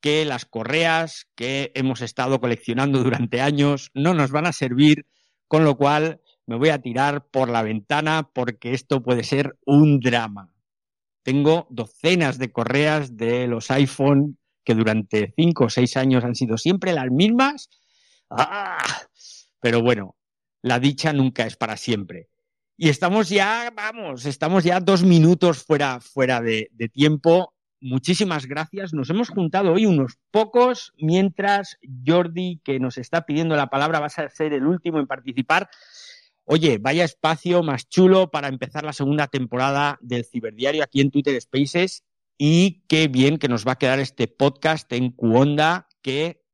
que 0.01 0.25
las 0.25 0.45
correas 0.45 1.27
que 1.36 1.71
hemos 1.75 2.01
estado 2.01 2.41
coleccionando 2.41 3.01
durante 3.01 3.39
años 3.39 3.89
no 3.93 4.13
nos 4.13 4.32
van 4.32 4.47
a 4.47 4.51
servir, 4.51 5.07
con 5.47 5.63
lo 5.63 5.77
cual 5.77 6.21
me 6.45 6.57
voy 6.57 6.69
a 6.69 6.82
tirar 6.82 7.27
por 7.27 7.49
la 7.49 7.63
ventana 7.63 8.30
porque 8.34 8.73
esto 8.73 9.01
puede 9.01 9.23
ser 9.23 9.57
un 9.65 10.01
drama. 10.01 10.53
Tengo 11.23 11.65
docenas 11.69 12.38
de 12.38 12.51
correas 12.51 13.15
de 13.15 13.47
los 13.47 13.71
iPhone 13.71 14.38
que 14.65 14.75
durante 14.75 15.34
cinco 15.38 15.65
o 15.65 15.69
seis 15.69 15.95
años 15.95 16.25
han 16.25 16.36
sido 16.36 16.57
siempre 16.57 16.91
las 16.91 17.09
mismas. 17.11 17.69
¡Ah! 18.30 18.84
Pero 19.61 19.82
bueno, 19.82 20.17
la 20.61 20.80
dicha 20.80 21.13
nunca 21.13 21.45
es 21.45 21.55
para 21.55 21.77
siempre. 21.77 22.27
Y 22.82 22.88
estamos 22.88 23.27
ya, 23.27 23.73
vamos, 23.75 24.25
estamos 24.25 24.63
ya 24.63 24.80
dos 24.80 25.03
minutos 25.03 25.61
fuera, 25.65 25.99
fuera 25.99 26.39
de, 26.39 26.69
tiempo 26.93 27.53
muchísimas 27.82 28.45
gracias. 28.45 28.93
Nos 28.93 29.09
hemos 29.09 29.27
juntado 29.27 29.73
hoy 29.73 29.86
unos 29.86 30.17
pocos, 30.32 30.93
mientras 30.97 31.77
Jordi, 32.07 32.61
que 32.63 32.80
nos 32.80 32.97
está 32.97 33.25
pidiendo 33.25 33.57
la 33.57 33.67
palabra, 33.67 33.99
va 33.99 34.05
a 34.05 34.30
ser 34.30 34.53
el 34.53 34.65
último 34.65 34.97
en 34.97 35.07
participar. 35.07 35.69
Oye, 36.45 36.77
vaya 36.77 37.03
espacio 37.03 37.63
más 37.63 37.89
chulo 37.89 38.32
para 38.32 38.47
empezar 38.47 38.86
la 38.86 38.93
segunda 38.93 39.27
temporada 39.27 39.97
del 39.99 40.23
Ciberdiario 40.23 40.82
aquí 40.82 41.01
en 41.01 41.11
Twitter 41.11 41.39
Spaces 41.41 42.05
y 42.38 42.86
qué 42.88 43.09
bien 43.09 43.39
que 43.39 43.49
nos 43.49 43.67
va 43.67 43.73
a 43.73 43.77
quedar 43.77 43.99
este 43.99 44.30
podcast 44.30 44.89
en 44.93 45.11
Cuonda 45.11 45.89
que 46.01 46.45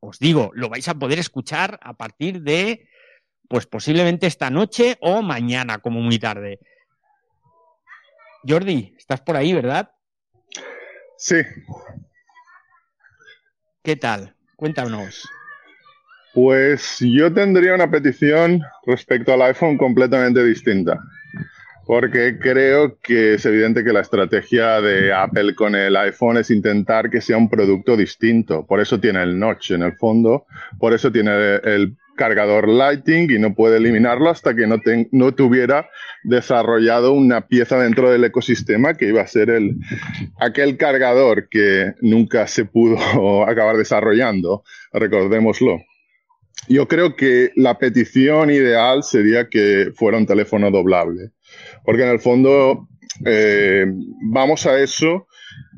os 0.00 0.18
digo, 0.20 0.52
lo 0.54 0.70
vais 0.70 0.88
a 0.88 0.98
poder 0.98 1.18
escuchar 1.18 1.78
a 1.82 1.98
partir 1.98 2.40
de 2.40 2.88
pues 3.48 3.66
posiblemente 3.66 4.26
esta 4.26 4.50
noche 4.50 4.96
o 5.00 5.22
mañana 5.22 5.78
como 5.78 6.00
muy 6.00 6.18
tarde. 6.18 6.58
Jordi, 8.46 8.94
estás 8.96 9.20
por 9.20 9.36
ahí, 9.36 9.52
¿verdad? 9.52 9.90
Sí. 11.18 11.36
¿Qué 13.82 13.96
tal? 13.96 14.34
Cuéntanos. 14.56 15.28
Pues 16.34 16.98
yo 17.00 17.32
tendría 17.32 17.74
una 17.74 17.90
petición 17.90 18.62
respecto 18.84 19.32
al 19.32 19.42
iPhone 19.42 19.78
completamente 19.78 20.44
distinta, 20.44 21.00
porque 21.86 22.38
creo 22.38 22.98
que 23.00 23.34
es 23.34 23.46
evidente 23.46 23.82
que 23.82 23.92
la 23.92 24.00
estrategia 24.00 24.82
de 24.82 25.14
Apple 25.14 25.54
con 25.54 25.74
el 25.74 25.96
iPhone 25.96 26.36
es 26.36 26.50
intentar 26.50 27.08
que 27.08 27.22
sea 27.22 27.38
un 27.38 27.48
producto 27.48 27.96
distinto. 27.96 28.66
Por 28.66 28.80
eso 28.80 29.00
tiene 29.00 29.22
el 29.22 29.38
notch 29.38 29.70
en 29.70 29.82
el 29.82 29.96
fondo, 29.96 30.46
por 30.78 30.92
eso 30.92 31.10
tiene 31.10 31.54
el 31.64 31.96
cargador 32.16 32.68
Lighting 32.68 33.30
y 33.30 33.38
no 33.38 33.54
puede 33.54 33.76
eliminarlo 33.76 34.30
hasta 34.30 34.54
que 34.54 34.66
no, 34.66 34.76
no 35.12 35.34
tuviera 35.34 35.88
desarrollado 36.24 37.12
una 37.12 37.46
pieza 37.46 37.78
dentro 37.78 38.10
del 38.10 38.24
ecosistema 38.24 38.94
que 38.94 39.08
iba 39.08 39.22
a 39.22 39.26
ser 39.26 39.50
el, 39.50 39.76
aquel 40.40 40.76
cargador 40.76 41.48
que 41.48 41.92
nunca 42.00 42.46
se 42.48 42.64
pudo 42.64 42.98
acabar 43.48 43.76
desarrollando, 43.76 44.64
recordémoslo. 44.92 45.80
Yo 46.68 46.88
creo 46.88 47.14
que 47.14 47.52
la 47.54 47.78
petición 47.78 48.50
ideal 48.50 49.04
sería 49.04 49.48
que 49.48 49.92
fuera 49.94 50.18
un 50.18 50.26
teléfono 50.26 50.70
doblable, 50.70 51.30
porque 51.84 52.02
en 52.02 52.08
el 52.08 52.18
fondo 52.18 52.88
eh, 53.24 53.86
vamos 54.22 54.66
a 54.66 54.80
eso. 54.80 55.28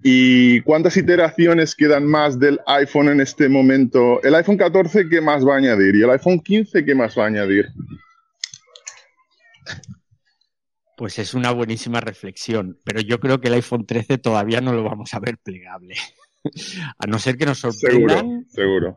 ¿Y 0.03 0.61
cuántas 0.63 0.97
iteraciones 0.97 1.75
quedan 1.75 2.07
más 2.07 2.39
del 2.39 2.61
iPhone 2.67 3.09
en 3.09 3.21
este 3.21 3.49
momento? 3.49 4.23
El 4.23 4.35
iPhone 4.35 4.57
14, 4.57 5.09
¿qué 5.09 5.21
más 5.21 5.47
va 5.47 5.55
a 5.55 5.59
añadir? 5.59 5.97
¿Y 5.97 6.03
el 6.03 6.11
iPhone 6.11 6.41
15, 6.41 6.85
qué 6.85 6.95
más 6.95 7.19
va 7.19 7.25
a 7.25 7.27
añadir? 7.27 7.67
Pues 10.97 11.19
es 11.19 11.35
una 11.35 11.53
buenísima 11.53 12.01
reflexión, 12.01 12.79
pero 12.85 13.01
yo 13.01 13.19
creo 13.21 13.41
que 13.41 13.49
el 13.49 13.55
iPhone 13.55 13.87
13 13.87 14.19
todavía 14.19 14.61
no 14.61 14.73
lo 14.73 14.85
vamos 14.85 15.15
a 15.15 15.21
ver 15.21 15.39
plegable. 15.39 15.95
a 16.99 17.07
no 17.07 17.19
ser 17.19 17.37
que 17.37 17.47
nos 17.47 17.59
sorprendan. 17.59 18.45
Seguro, 18.49 18.97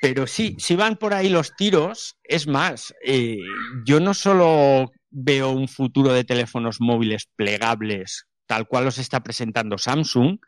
Pero 0.00 0.26
sí, 0.26 0.54
si 0.58 0.76
van 0.76 0.96
por 0.96 1.12
ahí 1.12 1.28
los 1.28 1.54
tiros, 1.56 2.16
es 2.22 2.46
más, 2.46 2.94
eh, 3.04 3.38
yo 3.84 4.00
no 4.00 4.14
solo 4.14 4.92
veo 5.10 5.50
un 5.50 5.68
futuro 5.68 6.12
de 6.12 6.24
teléfonos 6.24 6.80
móviles 6.80 7.28
plegables 7.36 8.26
tal 8.48 8.66
cual 8.66 8.86
los 8.86 8.98
está 8.98 9.22
presentando 9.22 9.78
Samsung, 9.78 10.38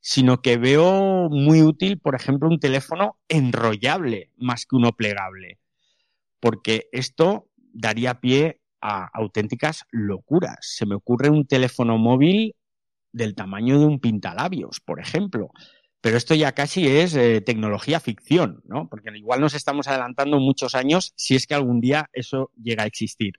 sino 0.00 0.42
que 0.42 0.56
veo 0.56 1.28
muy 1.30 1.62
útil, 1.62 2.00
por 2.00 2.14
ejemplo, 2.14 2.48
un 2.48 2.58
teléfono 2.58 3.18
enrollable 3.28 4.32
más 4.36 4.66
que 4.66 4.76
uno 4.76 4.92
plegable, 4.92 5.60
porque 6.40 6.88
esto 6.90 7.48
daría 7.56 8.20
pie 8.20 8.60
a 8.80 9.08
auténticas 9.12 9.84
locuras. 9.90 10.58
Se 10.60 10.86
me 10.86 10.94
ocurre 10.94 11.30
un 11.30 11.46
teléfono 11.46 11.98
móvil 11.98 12.56
del 13.12 13.34
tamaño 13.34 13.78
de 13.78 13.86
un 13.86 14.00
pintalabios, 14.00 14.80
por 14.80 15.00
ejemplo, 15.00 15.50
pero 16.00 16.16
esto 16.16 16.34
ya 16.34 16.52
casi 16.52 16.86
es 16.86 17.14
eh, 17.14 17.40
tecnología 17.40 18.00
ficción, 18.00 18.62
¿no? 18.64 18.88
Porque 18.88 19.10
igual 19.16 19.40
nos 19.40 19.54
estamos 19.54 19.86
adelantando 19.88 20.38
muchos 20.38 20.74
años 20.74 21.12
si 21.16 21.34
es 21.34 21.46
que 21.46 21.54
algún 21.54 21.80
día 21.80 22.08
eso 22.12 22.50
llega 22.62 22.84
a 22.84 22.86
existir. 22.86 23.34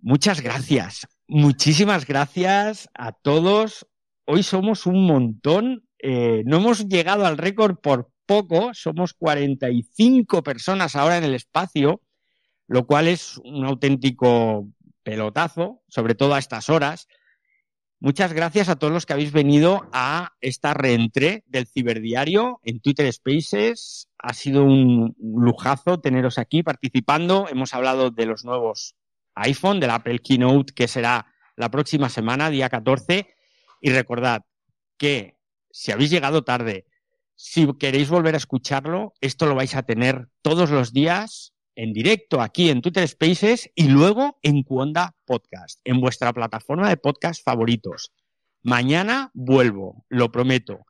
Muchas 0.00 0.40
gracias, 0.40 1.08
muchísimas 1.28 2.06
gracias 2.06 2.88
a 2.94 3.12
todos. 3.12 3.86
Hoy 4.24 4.42
somos 4.42 4.86
un 4.86 5.06
montón. 5.06 5.84
Eh, 5.98 6.42
no 6.46 6.56
hemos 6.56 6.88
llegado 6.88 7.26
al 7.26 7.38
récord 7.38 7.76
por 7.76 8.10
poco, 8.26 8.74
somos 8.74 9.14
45 9.14 10.42
personas 10.42 10.96
ahora 10.96 11.16
en 11.16 11.24
el 11.24 11.34
espacio, 11.34 12.02
lo 12.66 12.86
cual 12.86 13.08
es 13.08 13.38
un 13.38 13.64
auténtico 13.64 14.68
pelotazo, 15.02 15.82
sobre 15.88 16.14
todo 16.14 16.34
a 16.34 16.38
estas 16.38 16.68
horas. 16.68 17.08
Muchas 18.00 18.32
gracias 18.32 18.68
a 18.68 18.76
todos 18.76 18.92
los 18.92 19.06
que 19.06 19.14
habéis 19.14 19.32
venido 19.32 19.88
a 19.92 20.34
esta 20.40 20.72
reentré 20.72 21.42
del 21.46 21.66
Ciberdiario 21.66 22.60
en 22.62 22.80
Twitter 22.80 23.12
Spaces. 23.12 24.08
Ha 24.18 24.34
sido 24.34 24.62
un 24.62 25.16
lujazo 25.18 25.98
teneros 25.98 26.38
aquí 26.38 26.62
participando. 26.62 27.48
Hemos 27.50 27.74
hablado 27.74 28.10
de 28.10 28.26
los 28.26 28.44
nuevos 28.44 28.94
iPhone, 29.42 29.80
del 29.80 29.90
Apple 29.90 30.18
Keynote 30.20 30.72
que 30.74 30.88
será 30.88 31.26
la 31.56 31.70
próxima 31.70 32.08
semana, 32.08 32.50
día 32.50 32.68
14. 32.68 33.34
Y 33.80 33.90
recordad 33.90 34.42
que 34.96 35.38
si 35.70 35.92
habéis 35.92 36.10
llegado 36.10 36.44
tarde, 36.44 36.86
si 37.34 37.68
queréis 37.78 38.10
volver 38.10 38.34
a 38.34 38.38
escucharlo, 38.38 39.14
esto 39.20 39.46
lo 39.46 39.54
vais 39.54 39.74
a 39.74 39.84
tener 39.84 40.28
todos 40.42 40.70
los 40.70 40.92
días 40.92 41.54
en 41.76 41.92
directo 41.92 42.40
aquí 42.40 42.70
en 42.70 42.82
Twitter 42.82 43.06
Spaces 43.06 43.70
y 43.76 43.86
luego 43.86 44.40
en 44.42 44.64
Cuonda 44.64 45.14
Podcast, 45.24 45.80
en 45.84 46.00
vuestra 46.00 46.32
plataforma 46.32 46.88
de 46.88 46.96
podcast 46.96 47.44
favoritos. 47.44 48.12
Mañana 48.62 49.30
vuelvo, 49.34 50.04
lo 50.08 50.32
prometo. 50.32 50.86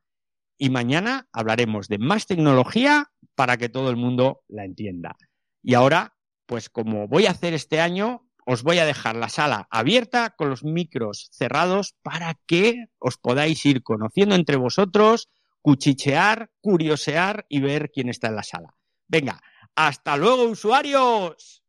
Y 0.57 0.71
mañana 0.71 1.29
hablaremos 1.33 1.89
de 1.89 1.99
más 1.99 2.27
tecnología 2.27 3.11
para 3.35 3.59
que 3.59 3.69
todo 3.69 3.91
el 3.91 3.97
mundo 3.97 4.41
la 4.49 4.65
entienda. 4.65 5.17
Y 5.63 5.75
ahora, 5.75 6.17
pues 6.47 6.71
como 6.71 7.07
voy 7.07 7.27
a 7.27 7.33
hacer 7.33 7.53
este 7.53 7.81
año, 7.81 8.28
os 8.51 8.63
voy 8.63 8.79
a 8.79 8.87
dejar 8.87 9.15
la 9.15 9.29
sala 9.29 9.69
abierta 9.71 10.31
con 10.31 10.49
los 10.49 10.65
micros 10.65 11.29
cerrados 11.33 11.95
para 12.03 12.41
que 12.47 12.87
os 12.99 13.19
podáis 13.19 13.67
ir 13.67 13.83
conociendo 13.83 14.35
entre 14.35 14.57
vosotros, 14.57 15.29
cuchichear, 15.61 16.51
curiosear 16.63 17.45
y 17.51 17.61
ver 17.61 17.91
quién 17.93 18.09
está 18.09 18.29
en 18.29 18.37
la 18.37 18.43
sala. 18.43 18.75
Venga, 19.07 19.43
hasta 19.75 20.17
luego, 20.17 20.45
usuarios. 20.45 21.57